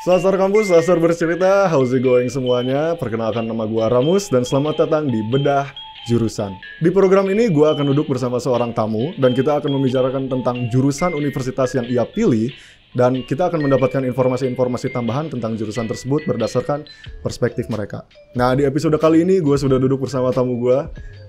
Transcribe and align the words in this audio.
Sasar 0.00 0.32
Kampus, 0.40 0.72
Sasar 0.72 0.96
Bercerita, 0.96 1.68
how's 1.68 1.92
it 1.92 2.00
going 2.00 2.32
semuanya? 2.32 2.96
Perkenalkan 2.96 3.44
nama 3.44 3.68
gua 3.68 3.92
Ramus 3.92 4.32
dan 4.32 4.48
selamat 4.48 4.88
datang 4.88 5.12
di 5.12 5.20
Bedah 5.20 5.76
Jurusan. 6.08 6.56
Di 6.80 6.88
program 6.88 7.28
ini 7.28 7.52
gua 7.52 7.76
akan 7.76 7.92
duduk 7.92 8.08
bersama 8.08 8.40
seorang 8.40 8.72
tamu 8.72 9.12
dan 9.20 9.36
kita 9.36 9.60
akan 9.60 9.76
membicarakan 9.76 10.24
tentang 10.32 10.72
jurusan 10.72 11.12
universitas 11.12 11.76
yang 11.76 11.84
ia 11.84 12.08
pilih 12.08 12.48
dan 12.90 13.22
kita 13.22 13.46
akan 13.46 13.70
mendapatkan 13.70 14.02
informasi-informasi 14.02 14.90
tambahan 14.90 15.30
tentang 15.30 15.54
jurusan 15.54 15.86
tersebut 15.86 16.26
berdasarkan 16.26 16.82
perspektif 17.22 17.70
mereka. 17.70 18.02
Nah, 18.34 18.58
di 18.58 18.66
episode 18.66 18.98
kali 18.98 19.22
ini 19.22 19.38
gue 19.38 19.54
sudah 19.54 19.78
duduk 19.78 20.02
bersama 20.02 20.34
tamu 20.34 20.58
gue. 20.58 20.78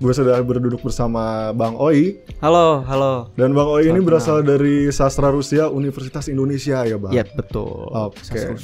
Gue 0.02 0.14
sudah 0.14 0.42
berduduk 0.42 0.82
bersama 0.82 1.54
Bang 1.54 1.78
Oi. 1.78 2.18
Halo, 2.42 2.82
halo. 2.90 3.30
Dan 3.38 3.54
Bang 3.54 3.70
Oi 3.70 3.94
ini 3.94 4.02
berasal 4.02 4.42
dari 4.42 4.90
Sastra 4.90 5.30
Rusia 5.30 5.70
Universitas 5.70 6.26
Indonesia 6.26 6.82
ya, 6.82 6.98
Bang? 6.98 7.14
Iya, 7.14 7.30
betul. 7.38 7.94
Oke. 7.94 8.58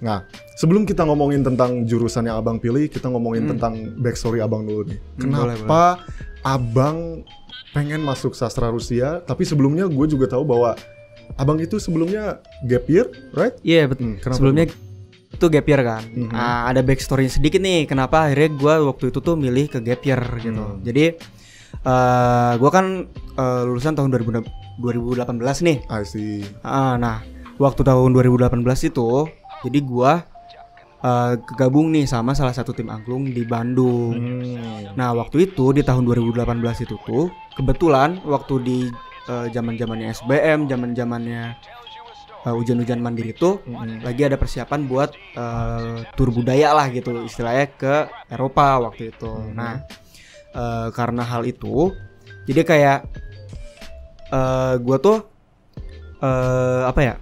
Nah, 0.00 0.24
sebelum 0.56 0.88
kita 0.88 1.04
ngomongin 1.04 1.44
tentang 1.44 1.84
jurusan 1.84 2.30
yang 2.30 2.40
Abang 2.40 2.56
pilih, 2.62 2.88
kita 2.88 3.12
ngomongin 3.12 3.50
tentang 3.50 3.92
backstory 4.00 4.40
Abang 4.40 4.64
dulu 4.64 4.88
nih. 4.88 4.98
Kenapa 5.20 6.00
Abang 6.40 7.28
pengen 7.76 8.00
masuk 8.00 8.32
sastra 8.32 8.72
Rusia? 8.72 9.20
Tapi 9.20 9.44
sebelumnya 9.44 9.84
gue 9.84 10.06
juga 10.08 10.30
tahu 10.30 10.48
bahwa 10.48 10.78
Abang 11.36 11.58
itu 11.60 11.76
sebelumnya 11.76 12.40
gap 12.64 12.88
year, 12.88 13.06
right? 13.36 13.54
Iya, 13.60 13.90
betul. 13.90 14.16
Hmm, 14.16 14.32
Sebelumnya 14.34 14.64
itu 15.28 15.46
gap 15.52 15.66
year 15.68 15.80
kan. 15.84 16.02
Mhm. 16.08 16.32
Nah, 16.32 16.72
ada 16.72 16.80
backstory 16.80 17.28
sedikit 17.28 17.60
nih 17.60 17.84
kenapa 17.84 18.26
akhirnya 18.26 18.50
gue 18.56 18.74
waktu 18.88 19.04
itu 19.12 19.18
tuh 19.20 19.36
milih 19.36 19.68
ke 19.68 19.78
gap 19.84 20.00
year 20.02 20.20
gitu. 20.40 20.64
Hmm. 20.64 20.80
Jadi 20.82 21.14
eh 21.78 22.52
gue 22.58 22.70
kan 22.72 23.06
eh, 23.38 23.62
lulusan 23.68 23.94
tahun 23.94 24.10
2000 24.10 24.42
2018 24.78 25.66
nih. 25.66 25.78
I 25.90 26.02
see. 26.06 26.42
Ah, 26.62 26.94
nah, 26.96 27.20
waktu 27.58 27.82
tahun 27.82 28.14
2018 28.14 28.62
itu 28.88 29.26
jadi 29.66 29.78
gue 29.82 30.12
eh, 31.04 31.32
kegabung 31.44 31.92
nih 31.94 32.06
sama 32.08 32.32
salah 32.34 32.54
satu 32.56 32.72
tim 32.74 32.88
angklung 32.88 33.28
di 33.30 33.42
Bandung. 33.44 34.14
Hmm. 34.16 34.96
Nah 34.98 35.14
waktu 35.14 35.50
itu 35.50 35.70
di 35.70 35.86
tahun 35.86 36.02
2018 36.02 36.82
itu 36.82 36.96
tuh 37.06 37.30
kebetulan 37.54 38.18
waktu 38.26 38.54
di 38.64 38.78
zaman 39.28 39.76
zamannya 39.76 40.06
SBM, 40.10 40.66
zaman 40.66 40.90
zamannya 40.92 41.42
ujian-ujian 42.48 42.96
mandiri 42.96 43.36
tuh 43.36 43.60
Hmm. 43.68 44.00
lagi 44.00 44.24
ada 44.24 44.40
persiapan 44.40 44.88
buat 44.88 45.12
eh, 45.12 45.96
tur 46.16 46.32
budaya 46.32 46.72
lah 46.72 46.88
gitu 46.88 47.20
istilahnya 47.20 47.68
ke 47.68 47.94
Eropa 48.26 48.80
waktu 48.80 49.12
itu. 49.12 49.28
Mhm. 49.28 49.52
Nah 49.52 49.84
eh, 50.56 50.88
karena 50.90 51.22
hal 51.22 51.44
itu 51.44 51.92
jadi 52.48 52.64
kayak 52.64 52.98
eh 54.28 54.74
gue 54.76 54.96
tuh 54.98 55.18
eh 56.18 56.82
apa 56.84 57.00
ya 57.00 57.14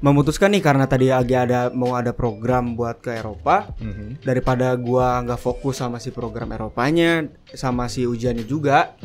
memutuskan 0.00 0.48
nih 0.56 0.64
karena 0.64 0.88
tadi 0.88 1.12
lagi 1.12 1.36
ada 1.36 1.68
mau 1.68 1.92
ada 1.92 2.16
program 2.16 2.72
buat 2.72 3.04
ke 3.04 3.12
Eropa 3.12 3.68
Mhm. 3.76 4.24
daripada 4.24 4.72
gua 4.80 5.20
nggak 5.20 5.36
fokus 5.36 5.76
sama 5.76 6.00
si 6.00 6.08
program 6.08 6.48
Eropanya 6.50 7.28
sama 7.52 7.84
si 7.84 8.08
ujiannya 8.08 8.48
juga 8.48 8.96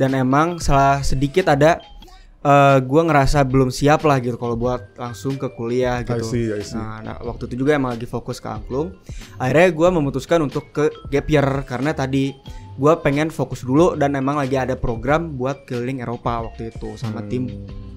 dan 0.00 0.16
emang 0.16 0.56
salah 0.56 1.04
sedikit 1.04 1.44
ada 1.46 1.84
eh 2.40 2.80
gua 2.80 3.04
ngerasa 3.04 3.44
belum 3.44 3.68
siap 3.68 4.00
lah 4.00 4.16
gitu 4.16 4.34
kalau 4.34 4.56
buat 4.56 4.96
langsung 4.96 5.36
ke 5.36 5.52
kuliah 5.52 6.00
I 6.00 6.08
gitu. 6.08 6.24
see, 6.24 6.48
I 6.48 6.64
see. 6.64 6.72
Nah, 6.72 7.04
nah, 7.04 7.16
waktu 7.20 7.44
itu 7.44 7.60
juga 7.60 7.76
emang 7.76 7.92
lagi 7.92 8.08
fokus 8.08 8.40
ke 8.40 8.48
angklung. 8.48 8.96
Akhirnya 9.36 9.68
gua 9.70 9.88
memutuskan 9.92 10.40
untuk 10.40 10.72
ke 10.72 10.88
gap 11.06 11.28
year 11.28 11.44
karena 11.62 11.92
tadi 11.92 12.32
gua 12.74 12.96
pengen 12.96 13.28
fokus 13.28 13.60
dulu 13.60 13.92
dan 13.92 14.16
emang 14.16 14.40
lagi 14.40 14.56
ada 14.56 14.72
program 14.72 15.36
buat 15.36 15.68
keliling 15.68 16.00
Eropa 16.00 16.40
waktu 16.42 16.72
itu 16.72 16.96
sama 16.96 17.20
Hmm. 17.20 17.28
tim 17.28 17.44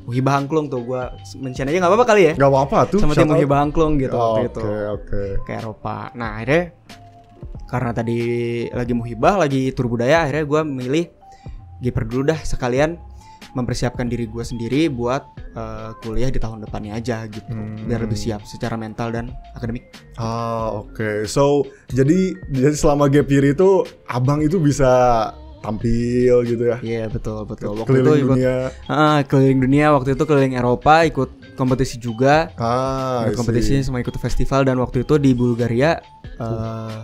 Muhibah 0.03 0.35
Angklung 0.35 0.67
tuh 0.67 0.83
gua 0.83 1.15
mention 1.39 1.63
aja 1.63 1.79
nggak 1.79 1.87
apa-apa 1.87 2.05
kali 2.05 2.21
ya 2.27 2.33
Gak 2.35 2.51
apa-apa 2.51 2.77
tuh. 2.91 2.99
sama 2.99 3.15
tim. 3.15 3.23
Muhibah 3.25 3.63
Angklung 3.63 3.95
gitu 3.95 4.11
waktu 4.11 4.39
Oke, 4.43 4.51
itu 4.51 4.59
oke. 4.91 5.23
ke 5.47 5.51
Eropa. 5.55 6.11
Nah 6.11 6.35
akhirnya 6.35 6.75
karena 7.63 7.89
tadi 7.89 8.17
lagi 8.67 8.91
muhibah, 8.91 9.39
lagi 9.39 9.71
tur 9.71 9.87
budaya, 9.87 10.27
akhirnya 10.27 10.43
gue 10.43 10.61
milih 10.61 11.05
giper 11.83 12.07
dulu 12.07 12.31
dah 12.31 12.39
sekalian 12.39 12.95
mempersiapkan 13.53 14.07
diri 14.07 14.25
gue 14.25 14.41
sendiri 14.41 14.87
buat 14.87 15.21
eh, 15.53 15.91
kuliah 16.01 16.31
di 16.31 16.39
tahun 16.39 16.65
depannya 16.65 16.97
aja 16.97 17.27
gitu, 17.27 17.45
Hmm. 17.45 17.85
biar 17.85 18.01
lebih 18.01 18.17
siap 18.17 18.41
secara 18.43 18.73
mental 18.73 19.11
dan 19.11 19.29
akademik. 19.53 19.85
Ah, 20.17 20.73
oke. 20.73 21.27
So, 21.27 21.61
jadi 21.87 22.33
jadi 22.49 22.73
selama 22.73 23.05
gap 23.05 23.29
year 23.29 23.53
itu 23.53 23.85
abang 24.07 24.41
itu 24.41 24.57
bisa 24.57 24.89
tampil 25.61 26.43
gitu 26.43 26.63
ya. 26.65 26.77
Iya 26.81 27.03
betul 27.07 27.45
betul. 27.45 27.77
Waktu 27.77 27.87
Keliling 27.87 28.09
itu 28.09 28.19
ikut 28.19 28.35
dunia. 28.35 28.55
Ah, 28.85 29.21
keliling 29.21 29.59
dunia, 29.61 29.85
waktu 29.93 30.09
itu 30.11 30.23
keliling 30.25 30.57
Eropa, 30.57 31.05
ikut 31.05 31.29
kompetisi 31.53 31.95
juga, 31.95 32.49
Ah, 32.57 33.29
ikut 33.29 33.37
kompetisi 33.37 33.77
sama 33.79 34.01
ikut 34.01 34.17
festival 34.17 34.65
dan 34.65 34.81
waktu 34.81 35.05
itu 35.05 35.15
di 35.15 35.31
Bulgaria 35.31 36.01
eh, 36.33 36.97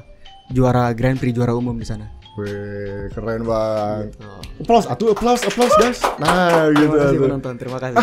juara 0.50 0.89
Grand 0.91 1.16
Prix 1.16 1.31
juara 1.31 1.53
umum 1.53 1.78
di 1.78 1.85
sana. 1.85 2.09
Wih, 2.39 3.11
keren 3.11 3.44
banget. 3.44 4.16
Gitu. 4.16 4.27
Applause, 4.63 4.88
atuh 4.88 5.07
applause, 5.11 5.41
applause 5.44 5.75
guys. 5.75 6.00
Nah, 6.19 6.72
gitu. 6.72 6.88
Terima 6.95 7.03
kasih 7.03 7.19
penonton, 7.19 7.53
terima 7.59 7.77
kasih. 7.83 7.97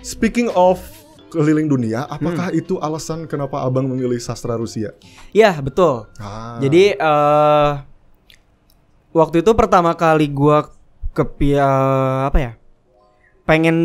Speaking 0.00 0.48
of 0.54 0.78
keliling 1.30 1.70
dunia, 1.70 2.06
apakah 2.10 2.50
Hmm. 2.50 2.58
itu 2.58 2.74
alasan 2.82 3.26
kenapa 3.30 3.62
abang 3.62 3.86
memilih 3.86 4.18
sastra 4.18 4.58
Rusia? 4.58 4.90
Iya 5.30 5.54
betul. 5.62 6.10
Ah, 6.18 6.58
Jadi 6.58 6.98
eh 6.98 7.70
waktu 9.10 9.42
itu 9.42 9.50
pertama 9.54 9.94
kali 9.94 10.26
gua 10.30 10.70
ke 11.14 11.22
apa 11.54 12.38
ya? 12.38 12.52
Pengen 13.46 13.76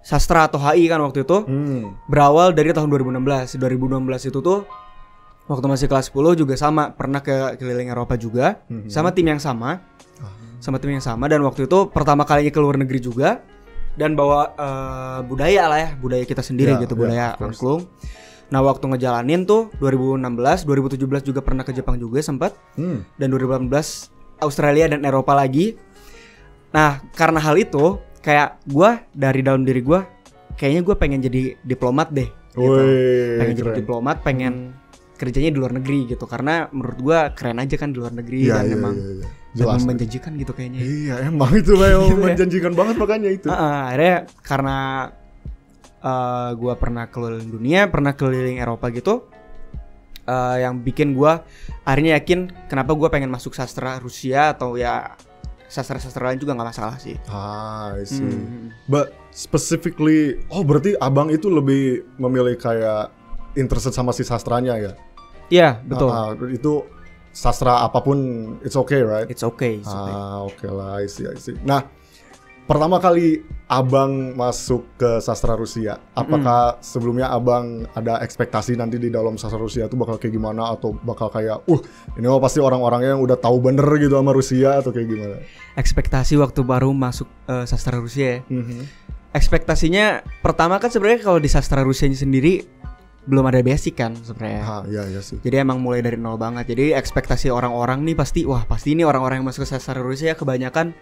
sastra 0.00 0.46
atau 0.46 0.60
HI 0.62 0.86
kan 0.86 1.02
waktu 1.02 1.24
itu 1.26 1.42
hmm. 1.42 2.08
berawal 2.08 2.52
dari 2.52 2.70
tahun 2.70 2.88
2016. 2.88 3.56
2016 3.58 4.30
itu 4.30 4.38
tuh 4.40 4.64
waktu 5.46 5.66
masih 5.66 5.86
kelas 5.86 6.10
10 6.10 6.34
juga 6.34 6.54
sama 6.54 6.90
pernah 6.90 7.18
ke 7.18 7.32
keliling 7.56 7.88
Eropa 7.88 8.14
juga 8.14 8.60
Mhm. 8.66 8.88
sama 8.88 9.10
tim 9.10 9.26
yang 9.26 9.38
sama. 9.38 9.78
Ah. 10.18 10.32
Sama 10.58 10.76
tim 10.76 10.90
yang 10.90 11.00
sama 11.00 11.26
dan 11.26 11.40
waktu 11.40 11.64
itu 11.64 11.86
pertama 11.88 12.22
kalinya 12.22 12.50
ke 12.50 12.58
luar 12.58 12.76
negeri 12.76 12.98
juga 12.98 13.40
dan 13.94 14.12
bawa 14.12 14.52
eh, 14.52 15.18
budaya 15.24 15.62
lah 15.66 15.78
ya, 15.78 15.90
budaya 15.94 16.22
kita 16.22 16.42
sendiri 16.42 16.74
Ya, 16.74 16.82
gitu, 16.82 16.92
ya, 16.92 17.00
budaya 17.00 17.26
angklung. 17.38 17.86
Nah, 18.46 18.62
waktu 18.62 18.86
ngejalanin 18.86 19.42
tuh 19.42 19.74
2016, 19.76 20.62
2017 20.62 21.22
juga 21.24 21.42
pernah 21.42 21.62
ke 21.62 21.72
Jepang 21.72 21.96
juga 21.96 22.20
sempat 22.20 22.54
Hmm. 22.74 23.02
dan 23.14 23.26
2018 23.28 24.10
Australia 24.38 24.86
dan 24.86 25.02
Eropa 25.02 25.32
lagi. 25.32 25.74
Nah, 26.70 27.02
karena 27.12 27.40
hal 27.40 27.56
itu 27.56 27.96
kayak 28.20 28.60
gua 28.66 29.02
dari 29.10 29.40
dalam 29.40 29.62
diri 29.62 29.80
gua 29.80 30.04
kayaknya 30.54 30.82
gua 30.82 30.94
pengen 30.94 31.20
jadi 31.20 31.56
diplomat 31.60 32.10
deh. 32.10 32.28
Gitu. 32.52 32.64
Wih, 32.64 33.36
pengen 33.36 33.54
jadi 33.54 33.70
keren. 33.72 33.78
diplomat, 33.80 34.16
pengen 34.22 34.54
kerjanya 35.16 35.50
di 35.50 35.58
luar 35.58 35.72
negeri 35.72 36.06
gitu 36.06 36.24
karena 36.24 36.68
menurut 36.70 36.98
gua 37.00 37.18
keren 37.32 37.56
aja 37.56 37.74
kan 37.74 37.90
di 37.90 37.98
luar 37.98 38.12
negeri 38.12 38.46
Iya, 38.46 38.60
dan 38.60 38.64
memang 38.70 38.94
iya, 38.94 39.08
iya. 39.10 39.26
dan 39.56 39.64
Jelas. 39.66 39.82
menjanjikan 39.82 40.32
gitu 40.36 40.52
kayaknya. 40.52 40.80
Iya, 40.80 41.14
emang 41.26 41.50
itu 41.50 41.72
memang 41.72 42.08
Gitu 42.12 42.20
ya. 42.20 42.24
menjanjikan 42.28 42.72
banget 42.72 42.96
makanya 42.96 43.30
itu. 43.32 43.46
Ah, 43.48 43.56
ah, 43.56 43.80
akhirnya 43.88 44.16
karena 44.40 44.78
eh, 45.98 46.50
gua 46.54 46.74
pernah 46.76 47.04
keliling 47.06 47.48
dunia, 47.48 47.88
pernah 47.88 48.12
keliling 48.12 48.60
Eropa 48.60 48.86
gitu, 48.90 49.26
eh, 50.22 50.56
yang 50.60 50.78
bikin 50.78 51.12
gua 51.12 51.42
akhirnya 51.82 52.20
yakin 52.20 52.52
kenapa 52.68 52.92
gua 52.92 53.08
pengen 53.08 53.28
masuk 53.28 53.52
sastra 53.52 53.96
Rusia 53.96 54.52
atau 54.52 54.76
ya 54.76 55.16
sastra-sastra 55.66 56.30
lain 56.30 56.38
juga 56.38 56.54
nggak 56.54 56.68
masalah 56.70 56.94
sih. 56.96 57.18
Ah, 57.26 57.90
I 57.92 58.06
see. 58.06 58.22
Hmm. 58.22 58.70
But 58.86 59.10
specifically, 59.34 60.38
oh 60.46 60.62
berarti 60.62 60.94
abang 60.96 61.26
itu 61.26 61.50
lebih 61.50 62.06
memilih 62.16 62.54
kayak 62.54 63.10
interested 63.56 63.92
sama 63.96 64.12
si 64.12 64.22
sastranya 64.22 64.76
ya? 64.76 64.92
Iya 65.50 65.68
betul. 65.82 66.10
Ah, 66.10 66.32
ah, 66.32 66.48
itu 66.50 66.84
sastra 67.36 67.84
apa 67.84 68.00
pun, 68.00 68.18
it's 68.64 68.74
okay, 68.80 69.04
right? 69.04 69.28
It's 69.28 69.44
okay. 69.44 69.84
it's 69.84 69.92
okay. 69.92 70.14
Ah, 70.16 70.40
oke 70.48 70.66
lah, 70.72 71.04
I 71.04 71.06
see, 71.06 71.28
I 71.28 71.36
see. 71.36 71.52
Nah, 71.60 71.84
pertama 72.64 72.96
kali 72.96 73.44
abang 73.68 74.32
masuk 74.32 74.96
ke 74.96 75.20
sastra 75.20 75.52
Rusia, 75.52 76.00
apakah 76.16 76.80
sebelumnya 76.80 77.28
abang 77.28 77.84
ada 77.92 78.24
ekspektasi 78.24 78.80
nanti 78.80 78.96
di 78.96 79.12
dalam 79.12 79.36
sastra 79.36 79.60
Rusia 79.60 79.84
itu 79.84 80.00
bakal 80.00 80.16
kayak 80.16 80.32
gimana 80.32 80.72
atau 80.72 80.96
bakal 80.96 81.28
kayak, 81.28 81.60
uh, 81.68 81.80
ini 82.16 82.24
mah 82.24 82.40
pasti 82.40 82.64
orang-orangnya 82.64 83.14
yang 83.14 83.22
udah 83.22 83.36
tahu 83.36 83.60
bener 83.60 83.86
gitu 84.00 84.16
sama 84.16 84.32
Rusia 84.32 84.80
atau 84.80 84.90
kayak 84.96 85.08
gimana? 85.12 85.36
Ekspektasi 85.76 86.40
waktu 86.40 86.64
baru 86.64 86.88
masuk 86.96 87.28
eh, 87.52 87.68
sastra 87.68 88.00
Rusia 88.00 88.40
ya. 88.40 88.48
Mhm. 88.48 89.04
Ekspektasinya 89.36 90.24
pertama 90.40 90.80
kan 90.80 90.88
sebenarnya 90.88 91.20
kalau 91.20 91.36
di 91.36 91.52
sastra 91.52 91.84
Rusia 91.84 92.08
sendiri 92.08 92.64
belum 93.26 93.44
ada 93.50 93.58
basic 93.60 93.98
kan 93.98 94.14
sebenarnya. 94.14 94.62
Ah, 94.62 94.82
iya, 94.86 95.02
iya 95.10 95.20
sih. 95.20 95.36
Jadi 95.42 95.58
emang 95.58 95.82
mulai 95.82 95.98
dari 95.98 96.14
nol 96.14 96.38
banget. 96.38 96.70
Jadi 96.70 96.94
ekspektasi 96.94 97.50
orang-orang 97.50 98.06
nih 98.06 98.14
pasti 98.14 98.46
wah 98.46 98.62
pasti 98.62 98.94
ini 98.94 99.02
orang-orang 99.02 99.42
yang 99.42 99.46
masuk 99.50 99.66
ke 99.66 99.74
sastra 99.74 99.98
Rusia 99.98 100.32
kebanyakan 100.32 100.94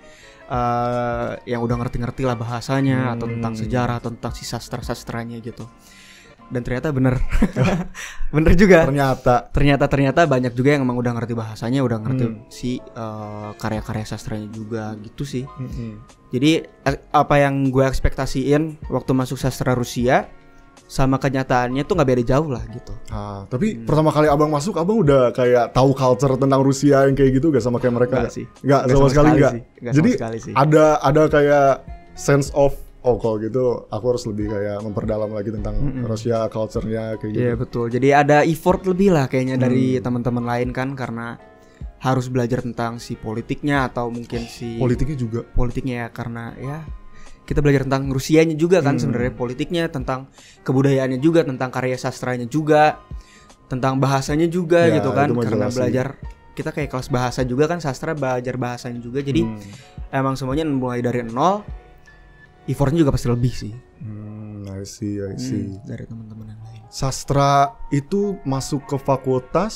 eh 0.44 1.30
yang 1.48 1.60
udah 1.60 1.76
ngerti-ngerti 1.80 2.24
lah 2.24 2.36
bahasanya 2.36 3.16
atau 3.16 3.24
tentang 3.24 3.52
Hmm. 3.56 3.62
sejarah 3.64 3.96
atau 3.96 4.12
tentang 4.12 4.32
si 4.32 4.44
sastra-sastranya 4.44 5.40
gitu. 5.40 5.64
Dan 6.44 6.60
ternyata 6.60 6.92
bener, 6.92 7.16
bener 8.36 8.52
juga. 8.52 8.84
Ternyata 8.84 9.48
Ternyata 9.48 9.84
ternyata 9.88 10.20
banyak 10.28 10.52
juga 10.52 10.76
yang 10.76 10.84
emang 10.84 11.00
udah 11.00 11.16
ngerti 11.16 11.32
bahasanya, 11.32 11.80
udah 11.80 11.98
ngerti 12.04 12.24
Hmm. 12.28 12.36
si 12.52 12.76
eh, 12.76 13.50
karya-karya 13.56 14.04
sastranya 14.04 14.48
juga 14.48 14.92
gitu 15.00 15.24
sih. 15.24 15.44
Mhm. 15.48 15.92
Jadi 16.28 16.50
eh, 16.60 16.96
apa 17.10 17.34
yang 17.40 17.72
gue 17.72 17.84
ekspektasiin 17.84 18.84
waktu 18.92 19.12
masuk 19.12 19.40
sastra 19.40 19.72
Rusia 19.72 20.28
sama 20.86 21.16
kenyataannya 21.16 21.82
tuh 21.82 21.94
nggak 21.94 22.08
beda 22.08 22.22
jauh 22.26 22.48
lah 22.48 22.62
gitu. 22.68 22.92
Ah, 23.08 23.42
tapi 23.46 23.74
Hmm. 23.74 23.84
pertama 23.84 24.10
kali 24.10 24.26
abang 24.26 24.48
masuk, 24.48 24.76
abang 24.76 25.00
udah 25.00 25.30
kayak 25.30 25.72
tahu 25.72 25.90
culture 25.92 26.36
tentang 26.36 26.60
Rusia 26.60 27.04
yang 27.04 27.12
kayak 27.12 27.32
gitu 27.34 27.48
gak 27.48 27.60
sama 27.60 27.78
kayak 27.78 27.94
mereka? 27.94 28.14
Nggak 28.14 28.24
nggak? 28.24 28.36
sih. 28.36 28.46
Nggak, 28.60 28.80
Nggak 28.82 28.94
sama, 28.94 29.08
sekali 29.08 29.28
nggak. 29.30 29.52
sih. 29.52 29.62
Nggak 29.80 29.92
Jadi 29.92 30.08
sama 30.08 30.18
sekali 30.20 30.38
sih. 30.38 30.52
ada 30.54 30.84
ada 31.00 31.22
kayak 31.26 31.68
sense 32.14 32.48
of 32.52 32.72
oh 33.00 33.16
kalau 33.16 33.36
gitu 33.36 33.64
aku 33.86 34.04
harus 34.06 34.24
lebih 34.24 34.48
kayak 34.48 34.80
memperdalam 34.80 35.28
lagi 35.28 35.50
tentang 35.50 35.76
Rusia 36.02 36.48
culture-nya 36.48 37.16
kayak 37.16 37.32
gitu. 37.32 37.40
Iya 37.42 37.52
betul. 37.54 37.86
Jadi 37.88 38.08
ada 38.10 38.38
effort 38.42 38.80
lebih 38.84 39.08
lah 39.10 39.26
kayaknya 39.26 39.56
dari 39.56 39.96
Hmm. 39.96 40.02
teman-teman 40.02 40.44
lain 40.46 40.68
kan 40.70 40.92
karena 40.94 41.36
harus 41.98 42.28
belajar 42.28 42.60
tentang 42.60 42.96
si 42.96 43.12
politiknya 43.14 43.88
atau 43.88 44.08
mungkin 44.08 44.44
si 44.44 44.76
Politiknya 44.76 45.16
juga. 45.16 45.40
politiknya 45.50 46.04
ya 46.04 46.08
karena 46.10 46.52
ya 46.54 46.84
kita 47.44 47.60
belajar 47.60 47.84
tentang 47.84 48.08
Rusianya 48.08 48.56
juga 48.56 48.80
kan 48.80 48.96
Hmm. 48.96 49.02
sebenarnya 49.04 49.32
politiknya 49.32 49.84
tentang 49.88 50.28
kebudayaannya 50.60 51.18
juga 51.18 51.44
tentang 51.44 51.68
karya 51.68 51.94
sastranya 51.94 52.44
juga 52.44 52.98
tentang 53.64 53.96
bahasanya 53.96 54.48
juga 54.48 54.88
Ya, 54.88 55.00
gitu 55.00 55.12
kan 55.12 55.28
karena 55.32 55.68
jelas 55.68 55.72
sih. 55.72 55.78
belajar 55.78 56.06
kita 56.54 56.70
kayak 56.70 56.88
kelas 56.88 57.08
bahasa 57.08 57.40
juga 57.42 57.64
kan 57.66 57.80
sastra 57.80 58.12
belajar 58.12 58.54
bahasanya 58.54 58.98
juga 58.98 59.20
jadi 59.20 59.42
Hmm. 59.42 59.58
emang 60.10 60.34
semuanya 60.34 60.64
mulai 60.64 61.00
dari 61.00 61.20
nol 61.20 61.64
effortnya 62.64 63.00
juga 63.00 63.12
pasti 63.12 63.28
lebih 63.28 63.52
sih 63.52 63.74
Hmm, 64.04 64.68
I 64.68 64.84
see, 64.84 65.16
I 65.16 65.32
see. 65.34 65.72
Hmm, 65.72 65.80
dari 65.84 66.04
teman-teman 66.04 66.46
yang 66.46 66.60
lain 66.60 66.80
Sastra 66.88 67.72
itu 67.88 68.36
masuk 68.44 68.84
ke 68.84 68.96
fakultas 68.96 69.72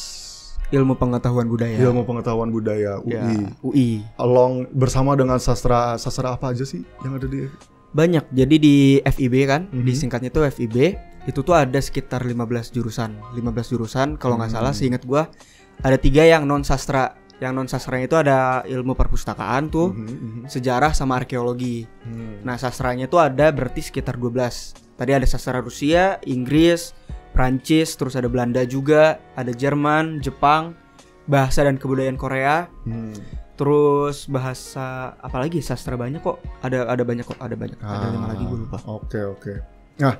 ilmu 0.68 0.94
pengetahuan 0.94 1.48
budaya 1.48 1.76
ilmu 1.78 2.04
pengetahuan 2.04 2.48
budaya 2.48 3.00
UI. 3.00 3.12
Ya, 3.14 3.24
UI 3.60 3.90
Along 4.16 4.68
bersama 4.70 5.16
dengan 5.16 5.40
sastra 5.40 5.96
sastra 5.96 6.32
apa 6.32 6.52
aja 6.52 6.62
sih 6.62 6.84
yang 7.00 7.16
ada 7.16 7.24
di 7.24 7.48
banyak 7.88 8.24
jadi 8.28 8.56
di 8.56 8.76
FIB 9.00 9.34
kan 9.48 9.64
Mhm. 9.72 9.80
disingkatnya 9.82 10.28
tuh 10.28 10.44
FIB 10.44 10.76
itu 11.24 11.40
tuh 11.40 11.56
ada 11.56 11.76
sekitar 11.76 12.20
15 12.20 12.68
jurusan 12.68 13.16
15 13.32 13.68
jurusan 13.68 14.16
kalau 14.16 14.36
nggak 14.36 14.52
Hmm. 14.52 14.58
salah 14.60 14.72
seingat 14.72 15.04
gua 15.04 15.32
ada 15.80 15.96
tiga 15.96 16.20
yang 16.22 16.44
non 16.44 16.64
sastra 16.64 17.16
yang 17.38 17.52
non 17.52 17.64
sastranya 17.64 18.04
itu 18.04 18.16
ada 18.16 18.38
ilmu 18.64 18.92
perpustakaan 18.92 19.68
tuh 19.68 19.90
Mhm, 19.90 20.06
mhm. 20.06 20.42
sejarah 20.46 20.90
sama 20.90 21.16
arkeologi 21.16 21.86
Hmm. 22.02 22.42
nah 22.42 22.54
sastranya 22.54 23.06
tuh 23.06 23.20
ada 23.20 23.48
berarti 23.48 23.80
sekitar 23.80 24.14
12 24.14 24.74
tadi 24.94 25.10
ada 25.12 25.22
sastra 25.22 25.58
Rusia 25.58 26.18
Inggris 26.24 26.90
Prancis 27.30 27.94
terus 27.94 28.14
ada 28.14 28.26
Belanda 28.26 28.62
juga 28.62 29.22
ada 29.32 29.50
Jerman 29.50 30.18
Jepang 30.18 30.74
bahasa 31.24 31.62
dan 31.62 31.76
kebudayaan 31.76 32.16
Korea 32.16 32.66
Hmm. 32.82 33.14
terus 33.54 34.26
bahasa 34.26 35.14
apalagi 35.18 35.58
sastra 35.58 35.94
banyak 35.94 36.18
kok 36.18 36.38
ada 36.60 36.86
ada 36.86 37.02
banyak 37.02 37.22
kok 37.22 37.38
ada 37.38 37.54
banyak 37.54 37.74
ada 37.76 38.06
lima 38.08 38.26
lagi 38.28 38.44
gue 38.44 38.58
lupa 38.60 38.78
Ah, 38.80 38.94
Oke 38.96 39.20
oke. 39.20 39.52
Nah, 39.98 40.14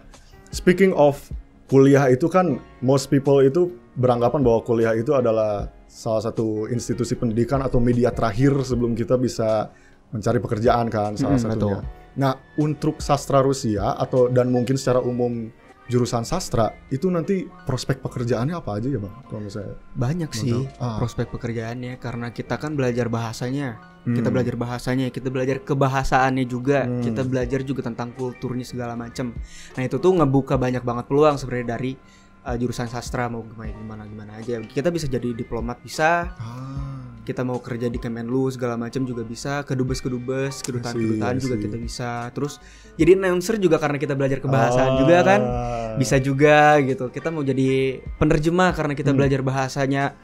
speaking 0.49 0.91
of 0.93 1.19
kuliah 1.67 2.07
itu 2.07 2.27
kan 2.27 2.59
most 2.79 3.07
people 3.07 3.39
itu 3.39 3.71
beranggapan 3.95 4.43
bahwa 4.43 4.61
kuliah 4.61 4.91
itu 4.93 5.13
adalah 5.13 5.71
salah 5.89 6.23
satu 6.23 6.69
institusi 6.69 7.17
pendidikan 7.17 7.59
atau 7.59 7.81
media 7.81 8.13
terakhir 8.13 8.53
sebelum 8.63 8.93
kita 8.93 9.17
bisa 9.17 9.73
mencari 10.09 10.39
pekerjaan 10.39 10.87
kan 10.87 11.13
salah 11.15 11.35
Mm, 11.35 11.43
satunya. 11.43 11.57
betul. 11.57 11.77
Nah, 12.15 12.33
untuk 12.57 12.99
sastra 12.99 13.41
Rusia 13.41 13.95
atau 13.95 14.27
dan 14.27 14.49
mungkin 14.49 14.75
secara 14.75 14.99
umum 14.99 15.49
jurusan 15.87 16.21
sastra 16.21 16.69
itu 16.89 17.09
nanti 17.09 17.49
prospek 17.65 17.99
pekerjaannya 17.99 18.53
apa 18.53 18.77
aja 18.77 18.87
ya 18.87 18.99
bang? 18.99 19.15
Kalau 19.25 19.41
misalnya 19.41 19.75
Banyak 19.95 20.31
sih. 20.31 20.53
Ah. 20.77 21.01
prospek 21.01 21.31
pekerjaannya 21.31 21.97
karena 21.97 22.29
kita 22.29 22.57
kan 22.57 22.77
belajar 22.77 23.09
bahasanya. 23.09 23.81
Kita 24.05 24.25
Hmm. 24.25 24.35
belajar 24.35 24.57
bahasanya, 24.57 25.07
kita 25.09 25.29
belajar 25.29 25.61
kebahasaannya 25.61 26.45
juga, 26.45 26.85
Hmm. 26.85 27.01
kita 27.01 27.25
belajar 27.25 27.61
juga 27.61 27.81
tentang 27.83 28.13
kulturnya 28.13 28.65
segala 28.65 28.97
macem. 28.97 29.37
Nah, 29.75 29.83
itu 29.83 29.97
tuh 29.97 30.13
ngebuka 30.15 30.57
banyak 30.57 30.81
banget 30.81 31.05
peluang 31.05 31.37
sebenarnya 31.37 31.69
dari 31.75 31.93
uh, 32.49 32.57
jurusan 32.57 32.89
sastra 32.89 33.29
mau 33.29 33.45
gimana 33.45 33.77
gimana 33.77 34.03
gimana 34.09 34.33
aja. 34.41 34.57
Kita 34.65 34.89
bisa 34.89 35.05
jadi 35.05 35.37
diplomat 35.37 35.85
bisa, 35.85 36.33
Ah, 36.35 37.21
kita 37.23 37.45
mau 37.45 37.61
kerja 37.61 37.87
di 37.87 38.01
Kemenlu 38.01 38.49
segala 38.49 38.81
macam 38.81 39.05
juga 39.05 39.21
bisa, 39.21 39.61
kedubes-kedubes, 39.63 40.65
kedutaan-kedutaan 40.65 41.37
I 41.37 41.39
see, 41.39 41.45
I 41.45 41.45
juga 41.45 41.57
kita 41.61 41.77
bisa. 41.77 42.11
Terus 42.33 42.57
jadi 42.97 43.15
announcer 43.15 43.61
juga 43.61 43.77
karena 43.77 44.01
kita 44.01 44.17
belajar 44.17 44.41
kebahasaan 44.41 44.93
juga 44.99 45.17
kan. 45.23 45.41
Ah. 45.45 45.77
bisa 45.99 46.15
juga 46.17 46.79
gitu. 46.81 47.11
Kita 47.11 47.35
mau 47.35 47.43
jadi 47.43 47.99
penerjemah 48.17 48.71
karena 48.71 48.95
kita 48.95 49.11
Hmm. 49.11 49.19
belajar 49.19 49.41
bahasanya 49.43 50.15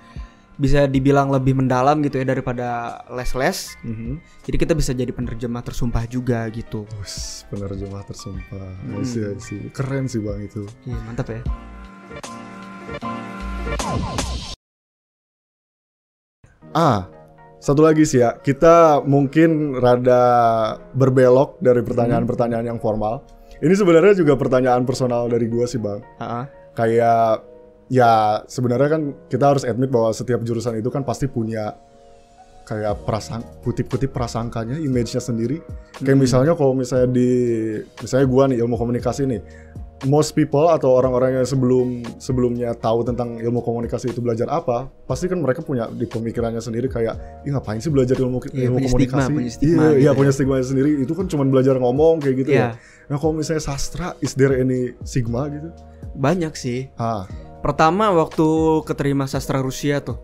bisa 0.54 0.86
dibilang 0.86 1.34
lebih 1.34 1.58
mendalam 1.58 1.98
gitu 1.98 2.22
ya 2.22 2.30
daripada 2.30 3.02
les-les. 3.10 3.74
Mhm. 3.82 4.22
Jadi 4.46 4.56
kita 4.56 4.72
bisa 4.78 4.94
jadi 4.94 5.10
penerjemah 5.10 5.66
tersumpah 5.66 6.06
juga 6.06 6.46
gitu. 6.54 6.86
Penerjemah 7.50 8.06
tersumpah. 8.06 8.70
Hmm. 8.86 9.02
see, 9.02 9.26
I 9.26 9.34
see. 9.42 9.66
Keren 9.74 10.06
sih 10.06 10.22
bang 10.22 10.46
itu. 10.46 10.62
Iya, 10.86 10.94
mantap 11.02 11.26
ya. 11.26 11.42
Ah, 16.74 17.06
satu 17.62 17.86
lagi 17.86 18.02
sih 18.02 18.18
ya. 18.18 18.34
Kita 18.34 18.98
mungkin 19.06 19.78
rada 19.78 20.22
berbelok 20.92 21.62
dari 21.62 21.86
pertanyaan-pertanyaan 21.86 22.66
yang 22.66 22.80
formal. 22.82 23.22
Ini 23.62 23.72
sebenarnya 23.78 24.18
juga 24.18 24.34
pertanyaan 24.34 24.82
personal 24.82 25.30
dari 25.30 25.46
gua 25.46 25.64
sih 25.70 25.78
bang. 25.78 26.02
Heeh. 26.18 26.44
Kayak 26.74 27.46
ya 27.86 28.42
sebenarnya 28.50 28.88
kan 28.90 29.02
kita 29.30 29.44
harus 29.54 29.62
admit 29.62 29.94
bahwa 29.94 30.10
setiap 30.10 30.42
jurusan 30.42 30.82
itu 30.82 30.90
kan 30.90 31.06
pasti 31.06 31.30
punya 31.30 31.78
kayak 32.66 33.04
prasang 33.06 33.44
kutip-kutip 33.62 34.10
prasangkanya, 34.10 34.80
image-nya 34.80 35.22
sendiri. 35.22 35.62
Kayak 36.02 36.16
Hmm. 36.18 36.24
misalnya 36.26 36.52
kalau 36.58 36.74
misalnya 36.74 37.08
di 37.12 37.30
misalnya 38.02 38.26
gua 38.26 38.50
nih 38.50 38.58
ilmu 38.66 38.74
komunikasi 38.74 39.30
nih. 39.30 39.40
Most 40.04 40.32
people 40.32 40.68
atau 40.68 40.92
orang-orang 40.92 41.40
yang 41.40 41.46
sebelum 41.46 41.88
sebelumnya 42.16 42.72
tahu 42.72 43.02
tentang 43.02 43.40
ilmu 43.40 43.58
komunikasi 43.58 44.12
itu 44.12 44.20
belajar 44.20 44.46
apa, 44.46 44.92
pasti 45.04 45.26
kan 45.26 45.40
mereka 45.40 45.60
punya 45.60 45.88
di 45.88 46.04
pemikirannya 46.04 46.60
sendiri 46.60 46.86
kayak, 46.86 47.42
ih 47.42 47.50
ngapain 47.50 47.80
sih 47.80 47.88
belajar 47.88 48.12
ilmu 48.14 48.36
Iya, 48.46 48.68
ilmu 48.68 48.76
punya 48.76 48.88
komunikasi? 48.90 49.16
stigma, 49.16 49.24
punya 49.32 49.50
stigma 49.50 49.72
iya, 49.74 49.88
gitu 49.88 49.96
iya 49.96 50.04
ya. 50.04 50.12
punya 50.12 50.32
stigma 50.32 50.54
sendiri. 50.60 50.90
Itu 51.00 51.12
kan 51.12 51.24
cuma 51.24 51.42
belajar 51.42 51.74
ngomong 51.76 52.20
kayak 52.20 52.36
gitu 52.38 52.50
Iya. 52.52 52.76
ya. 52.76 53.08
Nah 53.08 53.16
kalau 53.16 53.32
misalnya 53.32 53.60
sastra, 53.60 54.12
is 54.20 54.32
there 54.32 54.52
any 54.52 54.92
sigma 55.02 55.48
gitu? 55.48 55.72
Banyak 56.14 56.52
sih. 56.52 56.92
Ah, 56.94 57.24
Pertama 57.58 58.12
waktu 58.12 58.44
keterima 58.84 59.24
sastra 59.24 59.58
Rusia 59.58 59.98
tuh 59.98 60.20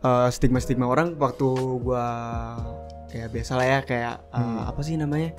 eh, 0.00 0.28
stigma-stigma 0.28 0.82
orang 0.84 1.14
waktu 1.14 1.46
gua 1.78 2.06
ya 3.08 3.30
biasa 3.30 3.54
lah 3.54 3.66
ya 3.68 3.78
kayak 3.80 4.14
eh, 4.24 4.34
Hmm. 4.34 4.66
apa 4.66 4.82
sih 4.82 4.98
namanya? 4.98 5.30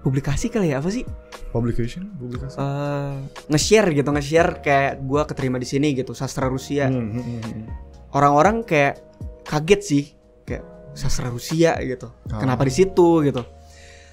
Publikasi 0.00 0.48
kali 0.48 0.72
ya 0.72 0.80
apa 0.80 0.88
sih? 0.88 1.04
Publication, 1.48 2.12
publikasi. 2.16 2.56
eh 2.60 3.14
nge-share 3.48 3.88
gitu 3.96 4.08
nge-share 4.12 4.60
kayak 4.60 4.92
gua 5.04 5.24
keterima 5.24 5.56
di 5.56 5.68
sini 5.68 5.96
gitu 5.96 6.12
sastra 6.12 6.46
Rusia. 6.46 6.88
Hmm, 6.88 7.08
hmm, 7.08 7.22
hmm, 7.24 7.40
hmm. 7.42 7.64
orang-orang 8.12 8.64
kayak 8.64 9.00
kaget 9.48 9.80
sih 9.80 10.04
kayak 10.44 10.64
sastra 10.92 11.32
Rusia 11.32 11.76
gitu. 11.80 12.12
Ah. 12.28 12.40
kenapa 12.44 12.68
di 12.68 12.72
situ 12.72 13.24
gitu? 13.24 13.42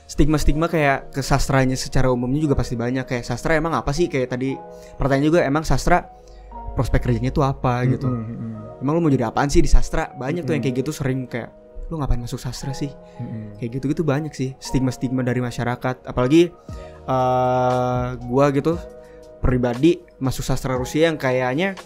Stigma-stigma 0.05 0.69
kayak 0.69 1.17
ke 1.17 1.21
sastranya 1.25 1.73
secara 1.73 2.13
umumnya 2.13 2.37
juga 2.37 2.53
pasti 2.53 2.77
banyak. 2.77 3.09
Kayak 3.09 3.25
sastra 3.25 3.57
emang 3.57 3.73
apa 3.73 3.89
sih? 3.89 4.05
Kayak 4.05 4.37
tadi 4.37 4.53
pertanyaan 5.01 5.27
juga 5.33 5.39
emang 5.41 5.65
sastra 5.65 6.05
prospek 6.77 7.09
kerjanya 7.09 7.33
itu 7.33 7.41
apa 7.41 7.81
gitu? 7.89 8.05
Hmm, 8.05 8.21
hmm, 8.21 8.37
hmm, 8.37 8.81
emang 8.85 8.93
lu 8.95 9.01
mau 9.01 9.09
jadi 9.09 9.33
apaan 9.33 9.49
sih 9.49 9.65
di 9.65 9.71
sastra? 9.71 10.13
Banyak 10.13 10.45
tuh 10.45 10.53
yang 10.53 10.61
kayak 10.61 10.85
gitu 10.85 10.93
sering 10.93 11.25
kayak 11.25 11.64
lu 11.85 11.97
ngapain 11.97 12.17
masuk 12.17 12.37
sastra 12.37 12.73
sih? 12.73 12.89
Hmm, 13.17 13.53
kayak 13.55 13.77
gitu-gitu 13.77 14.01
banyak 14.01 14.33
sih 14.33 14.57
stigma-stigma 14.57 15.21
dari 15.21 15.37
masyarakat. 15.39 16.03
Apalagi 16.03 16.49
eh 17.05 18.07
gua 18.25 18.45
gitu 18.49 18.75
pribadi 19.37 20.01
masuk 20.17 20.41
sastra 20.41 20.73
Rusia 20.73 21.05
yang 21.07 21.21
kayaknya 21.21 21.77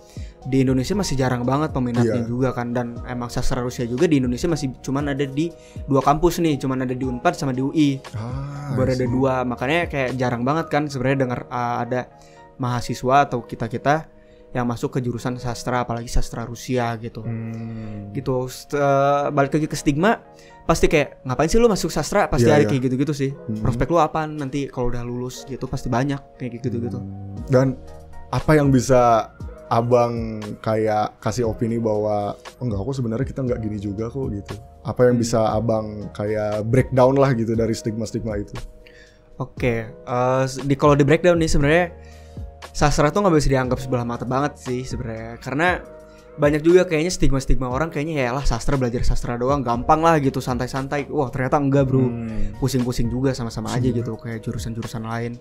di 0.47 0.63
Indonesia 0.63 0.95
masih 0.95 1.19
jarang 1.19 1.43
banget 1.43 1.75
peminatnya 1.75 2.23
Iya. 2.23 2.31
juga 2.31 2.55
kan. 2.55 2.71
Dan 2.71 2.95
emang 3.03 3.27
sastra 3.27 3.59
Rusia 3.59 3.83
juga 3.83 4.07
di 4.07 4.23
Indonesia 4.23 4.47
masih 4.47 4.71
cuman 4.79 5.11
ada 5.11 5.27
di 5.27 5.51
dua 5.83 5.99
kampus 5.99 6.39
nih 6.39 6.55
cuman 6.55 6.87
ada 6.87 6.95
di 6.95 7.03
Unpad 7.03 7.35
sama 7.35 7.51
di 7.51 7.59
UI 7.59 7.99
Ah, 8.15 8.71
baru 8.79 8.95
ada 8.95 9.03
dua 9.05 9.33
makanya 9.43 9.91
kayak 9.91 10.15
jarang 10.15 10.47
banget 10.47 10.71
kan 10.71 10.87
sebenarnya 10.87 11.27
dengar 11.27 11.39
uh, 11.51 11.83
ada 11.83 12.07
mahasiswa 12.55 13.27
atau 13.27 13.43
kita 13.43 13.67
kita 13.67 14.07
yang 14.49 14.65
masuk 14.65 14.89
ke 14.91 14.99
jurusan 14.99 15.37
sastra 15.37 15.81
apalagi 15.81 16.07
sastra 16.07 16.41
Rusia 16.41 16.97
gitu 16.97 17.21
Hmm. 17.21 18.09
gitu 18.11 18.45
St- 18.45 18.73
eh, 18.73 19.25
balik 19.29 19.53
lagi 19.53 19.65
ke 19.65 19.75
stigma 19.75 20.25
pasti 20.63 20.85
kayak 20.85 21.21
ngapain 21.23 21.45
sih 21.45 21.57
lu 21.57 21.65
masuk 21.65 21.87
sastra 21.87 22.25
pasti 22.25 22.45
Iya, 22.45 22.55
ada 22.55 22.63
iya. 22.63 22.69
kayak 22.69 22.81
gitu-gitu 22.83 23.13
sih 23.13 23.29
Mhm. 23.29 23.61
prospek 23.61 23.87
lu 23.87 23.97
apaan 23.97 24.35
nanti 24.35 24.65
kalau 24.65 24.89
udah 24.89 25.01
lulus 25.01 25.45
gitu 25.45 25.65
pasti 25.65 25.85
banyak 25.87 26.17
kayak 26.35 26.57
gitu-gitu 26.57 26.97
Hmm. 26.97 27.37
Dan 27.45 27.67
apa 28.29 28.51
yang 28.53 28.69
bisa 28.69 29.29
abang 29.67 30.37
kayak 30.59 31.17
kasih 31.19 31.45
opini 31.45 31.77
bahwa 31.77 32.33
oh, 32.33 32.63
enggak 32.63 32.77
kok 32.79 32.95
sebenarnya 32.95 33.25
kita 33.27 33.41
nggak 33.43 33.59
gini 33.59 33.77
juga 33.77 34.05
kok 34.07 34.29
gitu. 34.31 34.53
Apa 34.81 35.01
yang 35.03 35.15
Hmm. 35.15 35.21
bisa 35.21 35.39
abang 35.47 35.85
kayak 36.11 36.65
breakdown 36.65 37.13
lah 37.13 37.33
gitu 37.33 37.53
dari 37.53 37.73
stigma-stigma 37.73 38.33
itu? 38.35 38.53
oke 39.37 39.73
eh, 39.87 40.43
s- 40.43 40.59
di 40.59 40.73
kalau 40.73 40.93
di 40.93 41.01
breakdown 41.01 41.37
nih 41.37 41.47
sebenarnya 41.47 41.85
sastra 42.73 43.09
tuh 43.09 43.25
nggak 43.25 43.35
bisa 43.35 43.49
dianggap 43.51 43.79
sebelah 43.81 44.05
mata 44.05 44.23
banget 44.23 44.57
sih 44.59 44.81
sebenarnya. 44.85 45.37
Karena 45.41 45.79
banyak 46.39 46.63
juga 46.63 46.87
kayaknya 46.87 47.11
stigma-stigma 47.11 47.67
orang 47.67 47.91
kayaknya 47.91 48.23
ya 48.23 48.31
lah 48.31 48.47
sastra 48.47 48.79
belajar 48.79 49.03
sastra 49.03 49.35
doang 49.35 49.59
gampang 49.59 49.99
lah 49.99 50.15
gitu 50.23 50.39
santai-santai. 50.39 51.11
Wah 51.11 51.27
ternyata 51.27 51.59
enggak 51.59 51.83
bro. 51.89 52.07
Hmm. 52.07 52.55
pusing-pusing 52.59 53.07
juga 53.11 53.31
sama-sama 53.35 53.71
aja 53.71 53.87
Pusing 53.87 54.03
gitu 54.03 54.11
kayak 54.19 54.39
jurusan-jurusan 54.43 55.03
lain. 55.03 55.33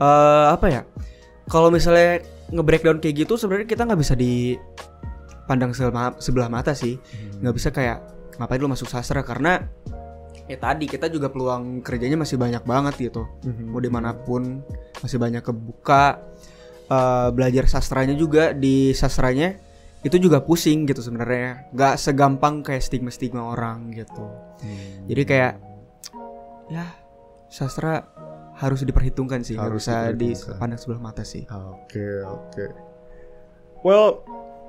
eh 0.00 0.46
apa 0.52 0.66
ya? 0.68 0.82
kalau 1.44 1.68
misalnya 1.68 2.24
nge-breakdown 2.52 3.00
kayak 3.04 3.24
gitu 3.24 3.36
sebenarnya 3.36 3.68
kita 3.68 3.84
nggak 3.84 4.00
bisa 4.00 4.14
dipandang 4.16 5.76
sebelah, 5.76 6.48
mata 6.48 6.72
sih. 6.72 6.96
Nggak 7.40 7.54
bisa 7.56 7.68
kayak 7.68 7.98
ngapain 8.40 8.60
lu 8.60 8.68
masuk 8.68 8.88
sastra? 8.88 9.20
Karena 9.20 9.60
ya 10.48 10.56
tadi 10.60 10.88
kita 10.88 11.08
juga 11.08 11.28
peluang 11.32 11.80
kerjanya 11.84 12.20
masih 12.20 12.36
banyak 12.40 12.64
banget 12.64 13.12
gitu. 13.12 13.28
Mhm. 13.44 13.72
mau 13.72 13.80
di 13.80 13.90
mana 13.92 14.12
pun 14.16 14.64
masih 15.04 15.20
banyak 15.20 15.44
kebuka 15.44 16.24
Eh, 16.84 17.28
belajar 17.32 17.64
sastranya 17.64 18.12
juga 18.12 18.52
di 18.52 18.92
sastranya 18.92 19.56
itu 20.04 20.20
juga 20.20 20.44
pusing 20.44 20.84
gitu 20.84 21.00
sebenarnya 21.00 21.72
nggak 21.72 21.96
segampang 21.96 22.60
kayak 22.60 22.84
stigma 22.84 23.08
stigma 23.08 23.40
orang 23.40 23.88
gitu 23.88 24.20
Hmm. 24.60 25.08
jadi 25.08 25.22
kayak 25.24 25.52
ya 26.68 26.84
sastra 27.48 28.04
harus 28.60 28.84
diperhitungkan 28.84 29.40
sih 29.40 29.56
Harus 29.56 29.88
bisa 29.88 30.12
dipandang 30.12 30.76
sebelah 30.76 31.00
mata 31.00 31.24
sih 31.24 31.48
Oke, 31.48 32.20
oke. 32.20 32.64
Well, 33.80 34.20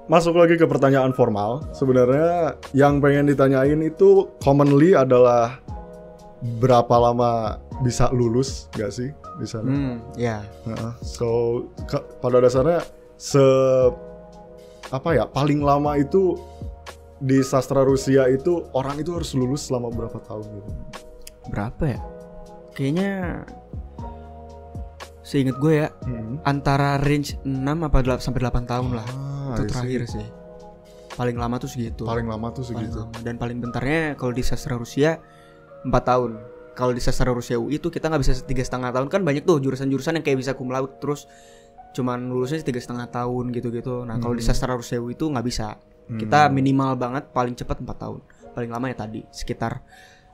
masuk 0.07 0.39
lagi 0.39 0.55
ke 0.55 0.63
pertanyaan 0.63 1.11
formal. 1.11 1.67
Sebenarnya 1.75 2.55
yang 2.71 3.03
pengen 3.03 3.27
ditanyain 3.27 3.83
itu 3.83 4.31
commonly 4.39 4.95
adalah 4.95 5.59
berapa 6.63 6.95
lama 6.95 7.59
bisa 7.83 8.07
lulus, 8.15 8.71
gak 8.71 8.95
sih 8.95 9.11
di 9.35 9.45
sana? 9.45 9.67
hmm 9.67 9.95
ya 10.15 10.43
Heeh. 10.63 10.93
So, 11.01 11.27
ke- 11.83 12.05
pada 12.17 12.39
dasarnya 12.39 12.83
se 13.15 13.41
apa 14.87 15.09
ya 15.11 15.25
paling 15.25 15.59
lama 15.59 15.95
itu 15.95 16.37
di 17.17 17.39
sastra 17.41 17.81
Rusia 17.81 18.27
itu 18.27 18.69
orang 18.71 18.97
itu 18.97 19.11
harus 19.11 19.31
lulus 19.33 19.65
selama 19.65 19.87
berapa 19.89 20.19
tahun 20.21 20.45
gitu? 20.45 20.71
berapa 21.47 21.83
ya 21.87 21.99
kayaknya 22.71 23.43
seingat 25.21 25.57
gue 25.57 25.73
ya 25.75 25.89
Hmm. 26.03 26.37
antara 26.43 26.97
range 26.97 27.39
6 27.41 27.49
apa 27.81 27.97
8 27.99 28.21
sampai 28.21 28.41
8 28.41 28.63
tahun 28.63 28.89
lah 28.93 29.07
Ah, 29.07 29.55
itu 29.55 29.61
I 29.61 29.63
see. 29.63 29.69
terakhir 29.69 30.01
sih 30.07 30.27
paling 31.11 31.35
lama 31.35 31.55
tuh 31.55 31.65
segitu 31.67 32.03
Paling 32.03 32.27
lama 32.27 32.47
tuh 32.49 32.61
Paling 32.61 32.69
segitu. 32.85 32.99
lama. 33.01 33.17
dan 33.23 33.35
paling 33.35 33.57
bentarnya 33.57 34.13
kalau 34.13 34.31
di 34.31 34.43
sastra 34.43 34.75
Rusia 34.75 35.17
4 35.81 35.89
tahun 36.03 36.31
kalau 36.75 36.91
di 36.91 36.99
sastra 36.99 37.31
Rusia 37.31 37.55
UI 37.55 37.79
itu 37.79 37.87
kita 37.87 38.05
nggak 38.05 38.21
bisa 38.21 38.33
tiga 38.43 38.61
setengah 38.61 38.91
tahun 38.91 39.07
kan 39.07 39.23
banyak 39.23 39.41
tuh 39.41 39.57
jurusan-jurusan 39.57 40.19
yang 40.19 40.23
kayak 40.23 40.37
bisa 40.37 40.51
cum 40.51 40.67
laude 40.67 40.99
terus 40.99 41.25
cuman 41.91 42.27
lulusnya 42.27 42.59
tiga 42.59 42.77
setengah 42.77 43.07
tahun 43.07 43.49
gitu-gitu 43.49 44.03
nah 44.03 44.19
kalau 44.19 44.35
di 44.35 44.43
Hmm. 44.43 44.51
sastra 44.51 44.75
Rusia 44.75 44.99
UI 44.99 45.15
itu 45.15 45.25
nggak 45.25 45.45
bisa 45.45 45.79
Hmm. 46.05 46.19
kita 46.19 46.47
minimal 46.47 46.93
banget 46.93 47.31
paling 47.31 47.55
cepat 47.55 47.79
4 47.79 47.97
tahun 47.97 48.19
paling 48.51 48.69
lama 48.69 48.85
ya 48.85 48.95
tadi 48.97 49.23
sekitar 49.31 49.79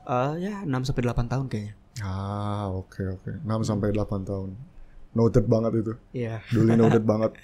eh, 0.04 0.34
ya 0.42 0.56
6 0.62 0.82
sampai 0.84 1.02
8 1.04 1.26
tahun 1.28 1.46
kayaknya 1.48 1.74
Ah, 2.00 2.72
oke 2.72 3.04
oke. 3.12 3.32
6 3.44 3.62
sampai 3.62 3.92
8 3.92 4.24
tahun. 4.24 4.56
Noted 5.12 5.44
banget 5.44 5.72
itu. 5.78 5.94
Iya 6.16 6.40
Duly 6.48 6.74
noted 6.74 7.04
banget. 7.12 7.36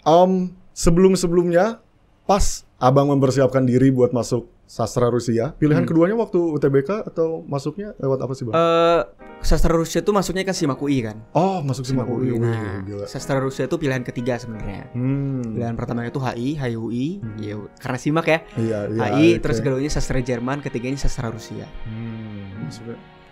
Um, 0.00 0.54
sebelum-sebelumnya 0.72 1.82
pas 2.22 2.62
Abang 2.78 3.10
mempersiapkan 3.10 3.66
diri 3.66 3.90
buat 3.90 4.14
masuk 4.14 4.46
sastra 4.64 5.06
Rusia, 5.06 5.52
pilihan 5.52 5.82
Hmm. 5.82 5.88
keduanya 5.88 6.16
waktu 6.16 6.40
UTBK 6.40 7.04
atau 7.04 7.44
masuknya 7.44 7.92
lewat 7.96 8.18
apa 8.18 8.32
sih, 8.32 8.42
Bang? 8.42 8.54
Eh, 8.54 9.00
sastra 9.38 9.72
Rusia 9.72 10.00
itu 10.00 10.08
masuknya 10.08 10.40
kan 10.42 10.52
SIMAK 10.52 10.80
UI 10.80 10.98
kan 11.02 11.16
oh, 11.30 11.60
masuk 11.60 11.84
Simak 11.84 12.08
UI. 12.08 12.32
Wih, 12.32 12.40
Nah, 12.40 12.80
gila. 12.80 13.04
sastra 13.04 13.36
Rusia 13.36 13.64
itu 13.64 13.76
pilihan 13.76 14.00
ketiga 14.00 14.34
sebenarnya 14.34 14.88
Hmm. 14.90 15.52
Pilihan 15.52 15.74
pertamanya 15.74 16.08
itu 16.08 16.16
HI, 16.18 16.56
HIUI, 16.56 17.06
Hmm. 17.18 17.36
ya, 17.36 17.54
karena 17.76 17.98
simak 17.98 18.26
ya. 18.26 18.38
Iya, 18.56 18.78
iya. 18.88 19.00
HI, 19.10 19.28
oke. 19.30 19.42
terus 19.42 19.58
keduanya 19.60 19.90
sastra 19.90 20.18
Jerman, 20.18 20.58
ketiganya 20.58 20.96
sastra 20.96 21.28
Rusia. 21.28 21.68
Hmm, 21.84 22.64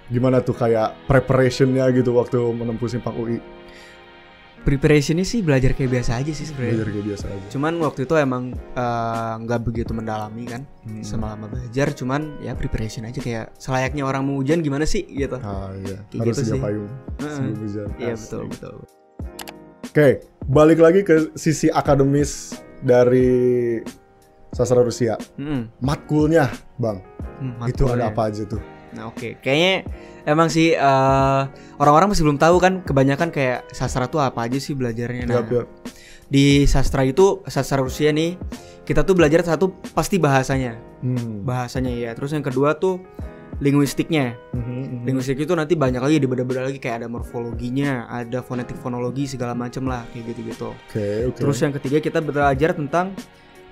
gimana 0.06 0.38
tuh 0.38 0.52
kayak 0.52 1.08
preparationnya 1.08 1.88
gitu 1.90 2.12
waktu 2.12 2.36
menempuh 2.36 2.84
Simpak 2.86 3.14
UI? 3.14 3.40
Preparationnya 4.62 5.22
sih 5.22 5.42
belajar 5.42 5.72
kayak 5.72 5.90
biasa 5.90 6.16
aja 6.16 6.30
sih 6.30 6.46
Belajar 6.48 6.86
sebenarnya. 6.86 6.92
kayak 6.92 7.06
biasa 7.08 7.24
aja. 7.26 7.46
Cuman 7.50 7.72
waktu 7.78 8.00
itu 8.02 8.14
emang 8.14 8.44
eh, 8.54 9.34
nggak 9.38 9.60
begitu 9.60 9.90
mendalami 9.90 10.44
kan, 10.44 10.62
Hmm. 10.82 11.02
selama 11.02 11.46
belajar. 11.46 11.90
Cuman 11.90 12.38
ya 12.38 12.54
preparation 12.54 13.02
aja 13.02 13.18
kayak 13.18 13.50
selayaknya 13.56 14.02
orang 14.02 14.22
mau 14.22 14.38
ujian 14.38 14.58
gimana 14.58 14.82
sih 14.84 15.02
gitu. 15.04 15.34
Ah 15.36 15.74
iya, 15.76 15.98
Kayak 16.06 16.20
harus 16.20 16.36
gitu 16.38 16.42
sih. 16.48 16.60
payung 16.60 16.88
sebelum 17.18 17.58
ujian. 17.60 17.88
Iya 17.96 18.14
betul 18.14 18.42
betul. 18.48 18.74
Oke, 19.84 20.08
balik 20.46 20.78
lagi 20.78 21.00
ke 21.02 21.34
sisi 21.34 21.68
akademis 21.68 22.54
dari 22.80 23.82
sastra 24.48 24.80
Rusia. 24.80 25.18
Mm-mm. 25.36 25.68
Matkulnya, 25.78 26.48
Bang. 26.76 27.02
Hmm, 27.36 27.58
itu 27.66 27.82
matkulnya. 27.82 27.94
ada 27.98 28.04
apa 28.08 28.22
aja 28.26 28.42
tuh? 28.46 28.62
Nah 28.92 29.08
oke, 29.08 29.38
kayaknya 29.38 29.88
emang 30.22 30.46
sih 30.46 30.72
eh, 30.72 31.42
orang-orang 31.76 32.12
masih 32.12 32.22
belum 32.22 32.36
tahu 32.36 32.56
kan 32.56 32.80
kebanyakan 32.80 33.28
kayak 33.28 33.66
sastra 33.70 34.06
tuh 34.06 34.18
apa 34.18 34.44
aja 34.44 34.56
sih 34.56 34.72
belajarnya. 34.72 35.24
Nah, 35.24 35.42
yap. 35.42 35.66
di 36.26 36.64
sastra 36.64 37.02
itu 37.02 37.44
sastra 37.44 37.78
Rusia 37.78 38.08
nih 38.08 38.40
kita 38.82 39.02
tuh 39.02 39.12
belajar 39.12 39.40
satu 39.42 39.68
pasti 39.92 40.16
bahasanya 40.16 40.80
Hmm. 41.02 41.42
bahasanya 41.42 41.90
ya 41.90 42.10
terus 42.12 42.30
yang 42.30 42.40
kedua 42.40 42.72
tuh 42.74 43.02
linguistiknya 43.58 44.34
Mhm, 44.50 44.62
mhm. 44.64 45.02
linguistik 45.04 45.36
itu 45.36 45.52
nanti 45.52 45.74
banyak 45.74 45.98
lagi 45.98 46.16
dibeda-beda 46.18 46.64
lagi 46.64 46.78
kayak 46.78 47.04
ada 47.04 47.08
morfologinya 47.08 48.08
ada 48.08 48.40
fonetik 48.40 48.74
fonologi 48.76 49.26
segala 49.26 49.52
macem 49.52 49.84
lah 49.84 50.02
kayak 50.10 50.30
gitu-gitu 50.30 50.72
Oke, 50.72 51.06
oke. 51.26 51.36
terus 51.36 51.58
yang 51.58 51.70
ketiga 51.72 51.98
kita 52.00 52.18
belajar 52.18 52.72
tentang 52.72 53.12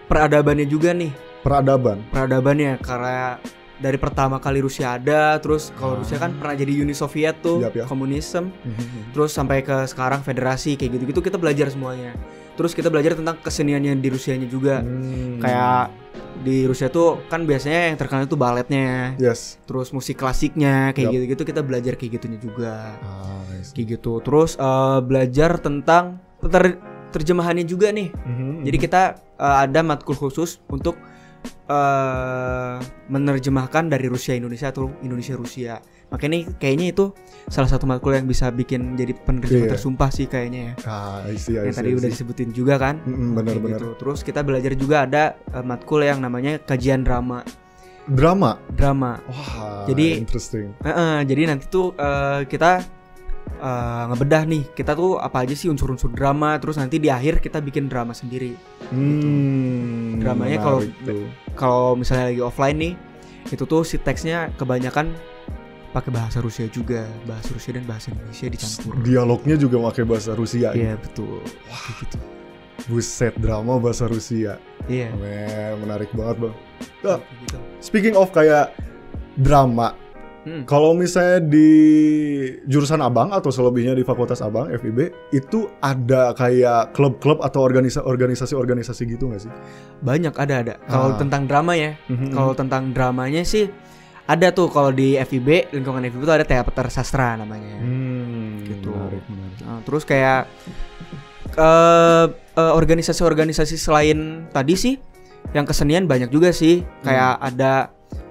peradabannya 0.05 0.67
juga 0.67 0.93
nih 0.93 1.11
peradaban. 1.41 2.05
peradabannya 2.11 2.77
karena 2.79 3.39
dari 3.81 3.97
pertama 3.97 4.37
kali 4.37 4.61
Rusia 4.61 4.95
ada 4.95 5.37
terus 5.37 5.73
kalau. 5.75 5.99
Rusia 5.99 6.17
kan 6.17 6.37
pernah 6.37 6.53
jadi 6.53 6.73
Uni 6.79 6.93
Soviet 6.93 7.41
tuh 7.41 7.61
Yap, 7.61 7.73
ya. 7.75 7.85
komunisme 7.85 8.53
Mhm. 8.53 9.11
terus 9.11 9.33
sampai 9.33 9.61
ke 9.61 9.73
sekarang 9.87 10.21
federasi 10.21 10.77
kayak 10.77 10.95
gitu-gitu 10.95 11.21
kita 11.23 11.37
belajar 11.37 11.67
semuanya 11.67 12.13
terus 12.55 12.71
kita 12.71 12.87
belajar 12.87 13.17
tentang 13.17 13.41
keseniannya 13.41 13.97
di 13.97 14.09
Rusianya 14.09 14.45
juga 14.45 14.79
Hmm. 14.79 15.41
kayak 15.41 15.97
di 16.41 16.65
Rusia 16.65 16.89
tuh 16.89 17.25
kan 17.27 17.43
biasanya 17.43 17.89
yang 17.89 17.97
terkenal 17.97 18.25
itu 18.25 18.33
baletnya 18.35 19.17
yes. 19.17 19.57
terus 19.65 19.91
musik 19.91 20.17
klasiknya 20.17 20.93
kayak 20.93 21.09
gitu-gitu 21.11 21.43
kita 21.47 21.61
belajar 21.61 21.97
kayak 21.97 22.13
gitunya 22.15 22.37
juga 22.37 22.97
Ah, 22.99 23.41
kayak 23.73 23.87
gitu 23.95 24.21
terus 24.21 24.55
eh, 24.55 24.99
belajar 25.01 25.57
tentang 25.57 26.21
ter- 26.43 26.81
terjemahannya 27.11 27.65
juga 27.65 27.91
nih 27.91 28.13
Mhm, 28.15 28.63
jadi 28.63 28.77
mhm. 28.77 28.85
kita 28.85 29.03
eh, 29.37 29.57
ada 29.63 29.81
matkul 29.81 30.15
khusus 30.15 30.61
untuk 30.67 31.01
eh 31.70 32.76
menerjemahkan 33.06 33.87
dari 33.87 34.06
Rusia 34.06 34.35
Indonesia 34.35 34.68
atau 34.68 34.90
Indonesia 35.00 35.35
Rusia 35.35 35.78
makanya 36.11 36.50
kayaknya 36.59 36.90
itu 36.90 37.14
salah 37.47 37.70
satu 37.70 37.87
matkul 37.87 38.11
yang 38.12 38.26
bisa 38.26 38.50
bikin 38.50 38.94
jadi 38.94 39.14
penerjemah 39.14 39.66
Iya. 39.66 39.73
tersumpah 39.73 40.11
sih 40.11 40.26
kayaknya 40.26 40.61
ya 40.61 40.75
Ah, 40.82 41.23
I 41.23 41.38
see, 41.38 41.54
I 41.54 41.70
yang 41.70 41.75
see, 41.75 41.78
tadi 41.78 41.90
I 41.90 41.97
udah 41.97 42.09
disebutin 42.11 42.50
juga 42.50 42.75
kan 42.76 42.99
Mhm, 43.06 43.30
benar-benar. 43.32 43.78
gitu. 43.78 43.88
Terus 43.94 44.18
kita 44.20 44.42
belajar 44.42 44.75
juga 44.75 45.06
ada 45.06 45.23
eh, 45.49 45.62
matkul 45.62 46.02
yang 46.02 46.18
namanya 46.18 46.59
kajian 46.59 47.06
drama. 47.06 47.47
Drama. 48.11 48.59
Drama. 48.75 49.23
Wah, 49.23 49.87
Jadi- 49.87 50.18
interesting. 50.18 50.75
Eh, 50.82 50.90
eh, 50.90 51.18
jadi 51.25 51.47
nanti 51.47 51.70
tuh 51.70 51.94
eh, 51.94 52.42
kita 52.44 52.82
eh, 53.59 54.04
ngebedah 54.12 54.42
nih, 54.47 54.62
kita 54.73 54.95
tuh 54.95 55.19
apa 55.19 55.42
aja 55.42 55.54
sih 55.57 55.66
unsur-unsur 55.66 56.14
drama. 56.14 56.54
Terus 56.62 56.78
nanti 56.78 57.02
di 57.02 57.11
akhir 57.11 57.42
kita 57.42 57.59
bikin 57.59 57.90
drama 57.90 58.14
sendiri. 58.14 58.54
Hmm, 58.90 60.21
Dramanya 60.21 60.59
kalau-. 60.62 60.87
Kalau 61.57 61.99
misalnya 61.99 62.30
lagi 62.30 62.42
offline 62.42 62.78
nih, 62.78 62.95
itu 63.50 63.64
tuh 63.66 63.83
si 63.83 63.97
teksnya 63.99 64.52
kebanyakan 64.54 65.11
pakai 65.90 66.14
bahasa 66.14 66.38
Rusia 66.38 66.71
juga, 66.71 67.02
bahasa 67.26 67.50
Rusia 67.50 67.75
dan 67.75 67.83
bahasa 67.83 68.14
Indonesia 68.14 68.47
dicampur. 68.47 68.92
dialognya 69.02 69.57
juga 69.59 69.76
pakai 69.90 70.04
bahasa 70.07 70.33
Rusia. 70.38 70.71
Iya 70.71 70.95
betul. 71.02 71.42
Wah, 71.66 71.87
gitu. 71.99 72.19
Buset, 72.88 73.35
drama 73.37 73.76
bahasa 73.76 74.07
Rusia. 74.09 74.57
Iya. 74.88 75.12
Men, 75.19 75.85
menarik 75.85 76.09
banget, 76.16 76.49
Bang. 76.49 76.54
Ah, 77.04 77.19
gitu. 77.45 77.59
Speaking 77.83 78.14
of 78.16 78.30
kayak 78.33 78.73
drama, 79.37 79.92
Hmm. 80.40 80.64
kalau 80.64 80.97
misalnya 80.97 81.44
di 81.44 81.68
jurusan 82.64 82.99
Abang 82.99 83.28
atau 83.28 83.52
selebihnya 83.52 83.92
di 83.92 84.00
Fakultas 84.00 84.40
Abang 84.40 84.73
FIB 84.73 85.12
itu 85.30 85.68
ada 85.78 86.32
kayak 86.32 86.97
klub-klub 86.97 87.44
atau 87.44 87.61
organisa- 87.61 88.00
organisasi-organisasi 88.00 89.02
gitu 89.06 89.28
nggak 89.28 89.42
sih? 89.44 89.52
Banyak 90.00 90.32
ada 90.35 90.54
ada. 90.59 90.75
Kalau 90.87 91.12
Ah. 91.12 91.18
tentang 91.20 91.44
drama 91.44 91.76
ya, 91.76 91.92
Mhm. 92.09 92.32
Kalau 92.32 92.52
tentang 92.52 92.88
dramanya 92.90 93.44
sih 93.44 93.68
ada 94.25 94.49
tuh 94.49 94.73
kalau 94.73 94.88
di 94.88 95.14
FIB 95.14 95.75
lingkungan 95.75 96.09
FIB 96.09 96.23
tuh 96.25 96.32
ada 96.32 96.47
teater 96.47 96.88
sastra 96.88 97.37
namanya. 97.37 97.76
Hmm, 97.76 98.64
Gitu. 98.64 98.88
menarik, 98.88 99.25
menarik. 99.26 99.59
Nah, 99.61 99.80
terus 99.82 100.04
kayak 100.04 100.49
eh, 101.50 102.26
eh, 102.30 102.73
organisasi-organisasi 102.73 103.75
selain 103.75 104.18
tadi 104.49 104.75
sih 104.75 104.94
yang 105.50 105.66
kesenian 105.66 106.06
banyak 106.06 106.30
juga 106.30 106.49
sih. 106.50 106.87
Kayak 107.02 107.42
ada 107.42 107.90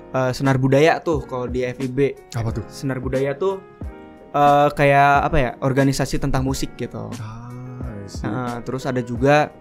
eh, 0.09 0.31
senar 0.31 0.57
budaya 0.57 0.97
tuh 0.99 1.25
kalau 1.25 1.45
di 1.45 1.65
FIB. 1.65 2.15
Apa 2.35 2.49
tuh? 2.53 2.63
Senar 2.69 2.97
budaya 2.99 3.33
tuh 3.33 3.59
eh, 4.31 4.69
kayak 4.73 5.11
apa 5.25 5.37
ya? 5.37 5.51
Organisasi 5.59 6.17
tentang 6.17 6.45
musik 6.45 6.73
gitu. 6.77 7.09
Ah. 7.17 7.49
Nah, 8.25 8.57
terus 8.65 8.89
ada 8.89 9.05
juga 9.05 9.53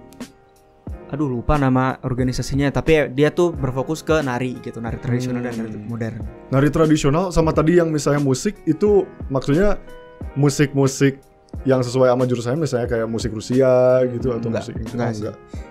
aduh 1.09 1.25
lupa 1.25 1.57
nama 1.57 1.97
organisasinya 2.05 2.69
tapi 2.69 3.09
dia 3.17 3.33
tuh 3.33 3.49
berfokus 3.49 4.05
ke 4.05 4.21
nari 4.21 4.61
gitu 4.61 4.77
nari 4.77 5.01
tradisional 5.01 5.41
dan 5.41 5.57
nari 5.57 5.73
Hmm. 5.73 5.89
modern 5.89 6.21
Nari 6.53 6.69
tradisional 6.69 7.33
sama 7.33 7.57
tadi 7.57 7.81
yang 7.81 7.89
misalnya 7.89 8.21
musik 8.21 8.61
itu 8.69 9.09
maksudnya 9.33 9.81
musik-musik 10.37 11.17
yang 11.65 11.83
sesuai 11.83 12.09
sama 12.09 12.25
jurusannya 12.25 12.61
misalnya 12.61 12.87
kayak 12.87 13.07
musik 13.07 13.31
Rusia 13.31 14.01
gitu 14.09 14.31
atau 14.31 14.49
Enggak, 14.49 14.71
musik 14.71 14.75
enggak 14.95 15.09
oh, 15.09 15.15
sih. 15.15 15.25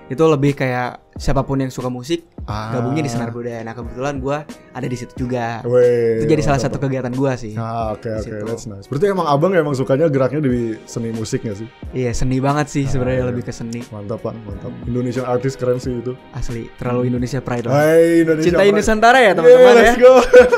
Itu 0.07 0.23
lebih 0.27 0.51
kayak 0.53 1.03
siapa 1.15 1.41
pun 1.41 1.59
yang 1.59 1.71
suka 1.71 1.87
musik 1.87 2.23
Ah. 2.47 2.71
gabungnya 2.71 3.03
di 3.03 3.11
senar 3.11 3.27
budaya. 3.27 3.59
Nah 3.59 3.75
kebetulan 3.75 4.23
gue 4.23 4.37
ada 4.47 4.87
di 4.87 4.95
situ 4.95 5.27
juga. 5.27 5.59
Weh, 5.67 6.23
itu 6.23 6.31
jadi 6.31 6.39
salah 6.39 6.63
satu 6.63 6.79
kegiatan 6.79 7.11
gue 7.11 7.31
sih. 7.35 7.53
Ah, 7.59 7.91
oke 7.91 8.07
oke, 8.07 8.23
situ. 8.23 8.39
that's 8.47 8.63
nice. 8.65 8.87
Berarti 8.87 9.11
emang 9.11 9.27
abang 9.27 9.51
emang 9.51 9.75
sukanya 9.75 10.07
geraknya 10.07 10.39
di 10.39 10.79
seni 10.87 11.11
musik 11.11 11.43
nggak 11.43 11.59
sih? 11.59 11.67
Iya 11.91 12.15
seni 12.15 12.39
banget 12.39 12.71
sih 12.71 12.87
sebenarnya 12.87 13.27
iya. 13.27 13.27
lebih 13.27 13.43
ke 13.43 13.51
seni 13.51 13.83
Mantap 13.91 14.23
pak, 14.23 14.31
mantap. 14.47 14.71
Indonesian 14.87 15.27
artist 15.27 15.59
keren 15.59 15.75
sih 15.75 15.99
itu. 15.99 16.15
asli. 16.31 16.71
Terlalu 16.79 17.11
Indonesia 17.11 17.43
pride. 17.43 17.67
lah. 17.67 17.75
Hai 17.75 18.23
Indonesia. 18.23 18.47
Cintai 18.47 18.67
Pride. 18.71 18.77
Nusantara 18.79 19.17
ya 19.19 19.23
Yeah, 19.23 19.33
teman-teman 19.35 19.59
ya. 19.75 19.83
let's 19.83 19.97
go. 19.99 20.13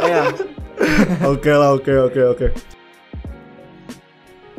Iya. 0.06 0.24
Oke 1.34 1.52
lah, 1.52 1.76
oke 1.76 1.92
oke 2.08 2.22
oke. 2.38 2.48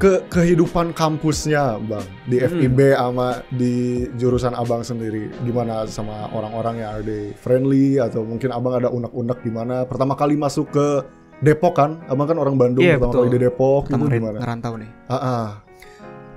Ke 0.00 0.24
kehidupan 0.26 0.96
kampusnya, 0.96 1.76
Bang, 1.78 2.00
di 2.24 2.40
Hmm. 2.40 2.48
FIB 2.48 2.96
sama 2.96 3.44
di 3.52 3.74
jurusan 4.16 4.56
Abang 4.56 4.80
sendiri, 4.80 5.28
gimana 5.44 5.84
sama 5.84 6.24
orang-orang 6.32 6.80
yang 6.80 6.90
ada 6.96 7.18
friendly 7.36 8.00
atau 8.00 8.24
mungkin 8.24 8.48
Abang 8.48 8.74
ada 8.74 8.88
unek-unek 8.88 9.44
gimana? 9.44 9.84
Pertama 9.84 10.16
kali 10.16 10.34
masuk 10.34 10.72
ke 10.72 10.86
Depok 11.40 11.76
kan? 11.76 12.00
Abang 12.08 12.24
kan 12.24 12.36
orang 12.36 12.56
Bandung 12.56 12.80
Iya, 12.80 12.96
pertama 12.96 13.12
betul. 13.12 13.20
kali 13.20 13.30
di 13.30 13.40
Depok 13.42 13.80
Pertama 13.86 14.04
itu 14.06 14.16
gimana? 14.16 14.38
ngerantau 14.40 14.72
nih. 14.76 14.90
Ah, 15.06 15.16
ah. 15.20 15.46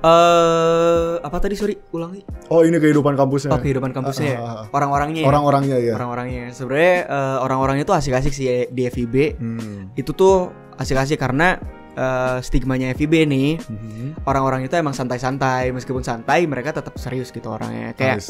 Eh 0.04 1.12
apa 1.18 1.38
tadi 1.40 1.56
sorry 1.56 1.80
ulangi? 1.90 2.20
Oh, 2.50 2.62
ini 2.62 2.76
kehidupan 2.76 3.16
kampusnya. 3.16 3.48
Oh 3.50 3.60
kehidupan 3.60 3.92
kampusnya 3.92 4.28
ya. 4.28 4.38
Ah, 4.38 4.44
ah, 4.44 4.56
ah. 4.58 4.66
Orang-orangnya. 4.70 5.24
ya? 5.24 5.28
Orang-orangnya 5.30 5.78
ya. 5.80 5.94
Orang-orangnya. 5.96 6.44
Sebenarnya 6.52 6.96
eh, 7.08 7.38
orang-orangnya 7.40 7.86
tuh 7.86 7.96
asik-asik 7.96 8.32
sih 8.32 8.68
di 8.68 8.84
FIB. 8.86 9.16
Hmm. 9.40 9.96
Itu 9.96 10.12
tuh 10.12 10.52
asik-asik 10.76 11.16
karena 11.16 11.56
eh, 11.94 12.38
stigmanya 12.42 12.94
FIB 12.94 13.14
nih. 13.26 13.52
Mhm. 13.62 14.06
orang-orang 14.24 14.64
itu 14.64 14.76
emang 14.80 14.96
santai-santai 14.96 15.76
meskipun 15.76 16.00
santai 16.00 16.48
mereka 16.48 16.72
tetap 16.72 16.96
serius 16.96 17.30
gitu 17.34 17.52
orangnya. 17.52 17.92
Kayak 17.98 18.24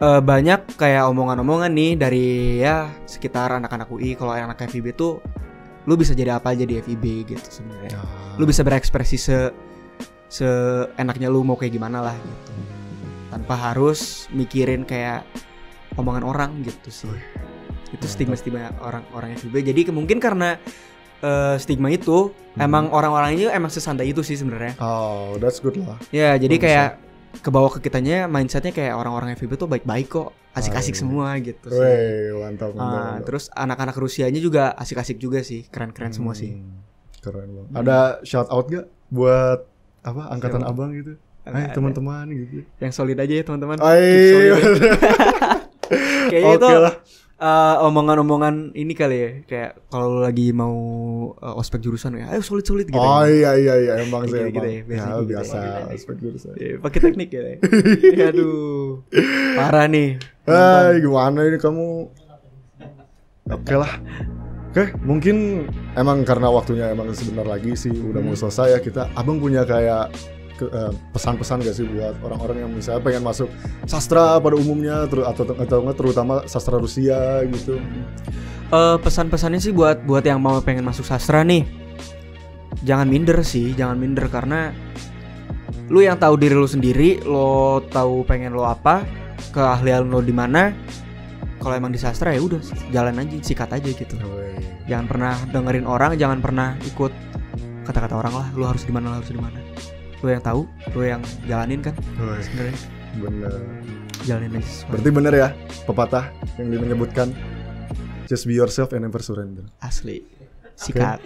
eh, 0.00 0.20
banyak 0.20 0.78
kayak 0.78 1.04
omongan-omongan 1.10 1.70
nih 1.72 1.92
dari 1.98 2.28
ya 2.60 2.90
sekitar 3.04 3.58
anak-anak 3.58 3.88
UI 3.90 4.18
kalau 4.18 4.34
anak 4.34 4.66
FIB 4.66 4.96
tuh 4.96 5.20
lu 5.84 5.94
bisa 6.00 6.16
jadi 6.16 6.40
apa 6.40 6.56
aja 6.56 6.64
di 6.64 6.80
FIB 6.80 7.28
gitu 7.28 7.48
sebenarnya. 7.60 8.00
Ah. 8.00 8.40
lu 8.40 8.48
bisa 8.48 8.64
berekspresi 8.64 9.20
se 9.20 9.38
seenaknya 10.32 11.30
lu 11.30 11.46
mau 11.46 11.54
kayak 11.54 11.76
gimana 11.76 12.02
lah 12.02 12.16
gitu. 12.16 12.52
Tanpa 13.30 13.54
harus 13.70 14.26
mikirin 14.34 14.82
kayak 14.82 15.22
omongan 15.94 16.24
orang 16.26 16.50
gitu 16.64 16.90
sih. 16.90 17.14
Itu 17.94 18.10
stigma-stigma 18.10 18.74
orang-orang 18.82 19.38
FIB 19.38 19.62
jadi 19.62 19.80
mungkin 19.94 20.18
karena 20.18 20.58
eh, 21.24 21.56
stigma 21.56 21.88
itu 21.88 22.28
Hmm. 22.52 22.62
emang 22.62 22.84
orang-orangnya 22.88 23.50
emang 23.50 23.66
sesantai 23.66 24.06
itu 24.06 24.20
sih 24.20 24.36
sebenarnya 24.36 24.78
Oh, 24.78 25.34
that's 25.36 25.58
good 25.58 25.74
lah. 25.76 25.98
ya 26.10 26.36
jadi 26.36 26.52
Bagus 26.52 26.62
kayak 26.62 26.88
ke 27.36 27.50
bawah 27.50 27.66
ke 27.68 27.80
kitanya 27.80 28.24
mindsetnya 28.24 28.70
kayak 28.70 28.94
orang-orang 28.94 29.34
FIB 29.34 29.56
tuh 29.56 29.66
baik-baik 29.66 30.06
kok 30.06 30.30
asik-asik 30.52 30.94
Ah, 30.94 31.00
semua 31.00 31.26
gitu 31.36 31.66
sih. 31.66 31.74
Weh, 31.74 32.30
mantap, 32.36 32.70
mantap. 32.70 32.78
Ah, 32.78 32.94
mantap. 33.10 33.26
terus 33.26 33.44
anak-anak 33.50 33.96
Rusianya 33.96 34.38
juga 34.38 34.70
asik-asik 34.72 35.16
juga 35.16 35.40
sih 35.40 35.66
keren-keren 35.66 36.12
semua 36.12 36.30
sih 36.32 36.54
Hmm, 36.54 36.78
Keren 37.18 37.48
banget. 37.50 37.70
Ada 37.74 37.98
shout 38.22 38.46
out 38.48 38.68
gak 38.68 38.86
buat 39.08 39.66
apa 40.02 40.22
angkatan 40.30 40.60
Siapa? 40.60 40.70
abang 40.70 40.90
gitu? 40.92 41.12
Hai 41.42 41.68
teman-teman 41.70 42.24
gitu. 42.30 42.62
yang 42.78 42.88
solid 42.90 43.16
aja 43.16 43.34
ya 43.34 43.42
teman-teman 43.42 43.76
solid. 43.76 44.62
kayaknya 46.30 46.48
Oke 46.50 46.56
itu 46.56 46.68
lah. 46.78 46.94
Eh, 47.36 47.76
omongan-omongan 47.80 48.54
ini 48.72 48.92
kali 48.92 49.16
ya 49.16 49.30
kayak 49.44 49.70
kalau 49.88 50.18
lagi 50.18 50.50
mau 50.50 50.76
eh, 51.34 51.54
ospek 51.54 51.80
jurusan 51.80 52.16
ya 52.16 52.28
ayo 52.28 52.40
solid 52.40 52.62
solid 52.62 52.86
gitu 52.86 52.96
Oh 52.96 53.22
ya. 53.22 53.28
iya 53.28 53.50
iya 53.54 53.74
iya 53.76 53.94
emang 54.00 54.24
sih 54.24 54.38
Gitu, 54.40 54.54
gitu 54.54 54.64
ya, 54.64 54.72
ya, 54.72 54.82
biasanya 54.84 55.14
gitu 55.14 55.28
biasa 55.28 55.56
ya. 55.56 55.74
aspek 55.90 56.16
jurusan. 56.18 56.52
Ya, 56.54 56.72
pakai 56.78 56.98
teknik 57.00 57.28
ya. 57.28 57.42
ya 58.18 58.24
aduh. 58.28 59.02
Parah 59.54 59.86
nih. 59.86 60.08
Hai, 60.44 61.00
gimana 61.00 61.40
ini 61.42 61.56
kamu? 61.56 61.86
Oke 63.46 63.74
lah. 63.74 63.92
Oke, 64.68 64.90
mungkin 65.00 65.66
emang 65.94 66.22
karena 66.22 66.48
waktunya 66.48 66.90
emang 66.90 67.12
sebentar 67.12 67.44
lagi 67.44 67.72
sih 67.74 67.92
udah 67.92 68.18
mau 68.18 68.32
Hmm. 68.32 68.42
selesai 68.42 68.74
ya 68.74 68.78
kita. 68.78 69.06
Abang 69.14 69.38
punya 69.38 69.62
kayak 69.62 70.10
eh, 70.60 70.92
pesan-pesan 71.10 71.64
gak 71.64 71.74
sih 71.74 71.86
buat 71.88 72.14
orang-orang 72.22 72.66
yang 72.66 72.70
misalnya 72.70 73.02
pengen 73.02 73.24
masuk 73.26 73.48
sastra 73.88 74.38
pada 74.38 74.54
umumnya 74.54 75.06
ter- 75.10 75.26
atau 75.26 75.44
atau 75.58 75.78
terutama 75.94 76.46
sastra 76.46 76.78
Rusia 76.78 77.42
gitu. 77.50 77.80
Eh, 78.74 78.96
pesan-pesannya 78.98 79.60
sih 79.62 79.70
buat 79.70 80.02
buat 80.02 80.26
yang 80.26 80.42
mau 80.42 80.58
pengen 80.62 80.86
masuk 80.86 81.06
sastra 81.06 81.46
nih. 81.46 81.66
Jangan 82.84 83.06
minder 83.08 83.38
sih, 83.46 83.72
jangan 83.72 83.96
minder 83.96 84.26
karena 84.28 84.74
lu 85.88 86.00
yang 86.00 86.16
tahu 86.16 86.34
diri 86.40 86.56
lu 86.56 86.68
sendiri, 86.68 87.20
lo 87.24 87.84
tahu 87.92 88.24
pengen 88.24 88.56
lo 88.56 88.64
apa, 88.64 89.04
keahlian 89.52 90.08
lo 90.08 90.20
di 90.20 90.32
mana. 90.32 90.72
Kalau 91.60 91.80
emang 91.80 91.96
di 91.96 92.00
sastra 92.00 92.36
ya 92.36 92.44
udah 92.44 92.60
jalan 92.92 93.24
aja, 93.24 93.36
sikat 93.40 93.72
aja 93.72 93.88
gitu. 93.88 94.20
Jangan 94.84 95.06
pernah 95.08 95.32
dengerin 95.48 95.88
orang, 95.88 96.12
jangan 96.20 96.44
pernah 96.44 96.76
ikut 96.84 97.12
kata-kata 97.88 98.20
orang 98.20 98.34
lah. 98.36 98.48
Lu 98.52 98.68
harus 98.68 98.84
di 98.84 98.92
mana, 98.92 99.16
lu 99.16 99.16
harus 99.24 99.32
di 99.32 99.40
mana. 99.40 99.56
Lu 100.24 100.32
yang 100.32 100.40
tahu, 100.40 100.64
lu 100.90 101.04
yang 101.04 101.20
jalanin 101.44 101.80
kan 101.80 101.92
sebenarnya. 102.40 102.76
bener. 103.14 103.52
Jalanin 104.24 104.56
aja 104.56 104.64
sesuatu. 104.64 104.90
Berarti 104.90 105.10
bener 105.12 105.32
ya 105.34 105.48
pepatah 105.84 106.24
yang 106.56 106.80
menyebutkan 106.80 107.28
just 108.24 108.48
be 108.48 108.56
yourself 108.56 108.90
and 108.90 109.04
never 109.04 109.20
surrender. 109.20 109.68
asli. 109.78 110.24
Sikat. 110.74 111.20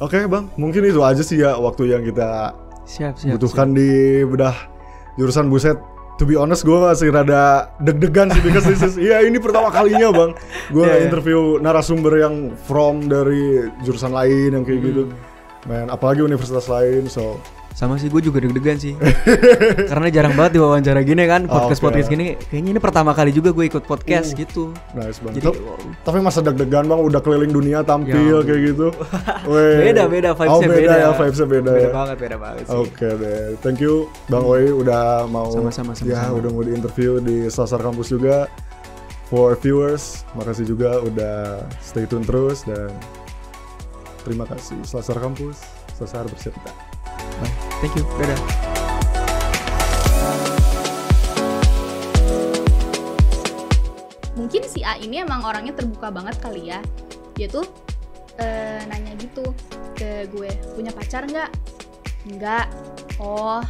Oke 0.00 0.24
bang, 0.24 0.48
mungkin 0.56 0.82
itu 0.82 0.98
aja 0.98 1.20
sih 1.20 1.38
ya 1.38 1.54
waktu 1.54 1.86
yang 1.86 2.02
kita 2.02 2.50
Siap, 2.82 3.14
siap. 3.14 3.36
butuhkan 3.36 3.70
di 3.70 4.24
bedah 4.24 4.56
jurusan 5.14 5.46
buset. 5.46 5.76
To 6.14 6.22
be 6.22 6.34
honest, 6.34 6.62
gue 6.62 6.74
masih 6.74 7.10
rada 7.10 7.74
deg-degan 7.78 8.30
sih 8.30 8.38
because 8.40 8.62
this 8.64 8.80
is, 8.80 8.94
iya 8.96 9.18
ini 9.20 9.34
pertama 9.36 9.66
kalinya 9.68 10.08
bang, 10.08 10.30
gue 10.70 10.80
Iya, 10.80 10.94
iya. 10.94 11.04
interview 11.04 11.58
narasumber 11.58 12.14
yang 12.16 12.34
from 12.60 13.04
dari 13.04 13.66
jurusan 13.82 14.10
lain 14.10 14.54
yang 14.54 14.62
kayak 14.62 14.80
gitu, 14.80 15.02
Hmm. 15.04 15.66
man. 15.66 15.86
Apalagi 15.90 16.22
universitas 16.22 16.66
lain, 16.66 17.06
so 17.06 17.42
Sama 17.74 17.98
sih 17.98 18.06
gue 18.06 18.22
juga 18.22 18.38
deg-degan 18.38 18.78
sih 18.78 18.94
Karena 19.90 20.06
jarang 20.06 20.32
banget 20.32 20.54
diwawancara 20.54 21.02
gini 21.02 21.26
kan 21.26 21.44
Podcast-podcast 21.44 22.06
Oke. 22.06 22.14
gini 22.14 22.24
Kayaknya 22.38 22.70
ini 22.70 22.78
pertama 22.78 23.10
kali 23.10 23.34
juga 23.34 23.50
gue 23.50 23.66
ikut 23.66 23.82
podcast 23.82 24.30
Uh. 24.30 24.38
gitu 24.38 24.64
nice 24.94 25.18
bang. 25.18 25.34
Jadi 25.34 25.42
Tapi- 25.44 25.60
Tapi 26.00 26.18
masa 26.20 26.38
deg-degan 26.40 26.86
bang, 26.86 27.00
udah 27.02 27.18
keliling 27.18 27.50
dunia 27.50 27.82
tampil 27.82 28.14
Ya 28.14 28.38
kayak 28.40 28.60
gitu. 28.70 28.94
Beda, 29.82 30.06
beda, 30.06 30.28
oh, 30.30 30.38
vibesnya 30.38 30.68
beda. 30.68 30.78
beda 30.78 30.94
ya, 30.94 31.08
vibesnya 31.12 31.46
beda, 31.50 31.70
Beda 31.72 31.82
ya. 31.82 31.90
banget, 31.92 32.16
beda 32.22 32.36
banget 32.38 32.62
sih 32.64 32.78
Oke 32.78 33.08
deh, 33.12 33.42
thank 33.58 33.78
you 33.78 34.06
Bang 34.26 34.46
Oi 34.46 34.70
udah 34.70 35.26
mau 35.26 35.50
Sama-sama, 35.50 35.98
ya 35.98 36.14
sama-sama. 36.22 36.38
udah 36.38 36.50
mau 36.50 36.62
diinterview 36.62 37.18
di 37.18 37.50
Sasar 37.50 37.82
Kampus 37.82 38.06
juga. 38.08 38.46
For 39.24 39.58
viewers, 39.58 40.22
makasih 40.32 40.62
juga 40.64 41.02
udah 41.02 41.58
stay 41.80 42.06
tune 42.06 42.22
terus 42.22 42.62
dan 42.62 42.86
terima 44.22 44.46
kasih 44.46 44.78
Sasar 44.86 45.18
Kampus, 45.18 45.58
Sasar 45.92 46.22
bercerita. 46.24 46.93
Thank 47.84 48.00
you, 48.00 48.08
dadah. 48.16 48.40
Mungkin 54.40 54.62
si 54.64 54.80
A 54.80 54.96
ini 54.96 55.20
emang 55.20 55.44
orangnya 55.44 55.76
terbuka 55.76 56.08
banget 56.08 56.40
kali 56.40 56.72
ya. 56.72 56.80
Dia 57.36 57.44
tuh 57.52 57.68
eh, 58.40 58.80
nanya 58.88 59.12
gitu 59.20 59.52
ke 60.00 60.32
gue 60.32 60.48
punya 60.72 60.96
pacar 60.96 61.28
nggak? 61.28 61.52
Nggak. 62.32 62.72
Oh 63.20 63.60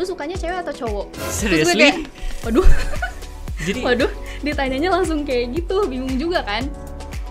lu 0.00 0.02
sukanya 0.08 0.40
cewek 0.40 0.64
atau 0.64 0.72
cowok? 0.72 1.06
Terus 1.12 1.76
gue 1.76 1.76
kayak 1.76 2.08
waduh. 2.48 2.64
Jadi 3.68 3.80
waduh 3.92 4.08
ditanyanya 4.40 4.96
langsung 4.96 5.28
kayak 5.28 5.60
gitu 5.60 5.86
bingung 5.92 6.16
juga 6.16 6.40
kan 6.42 6.66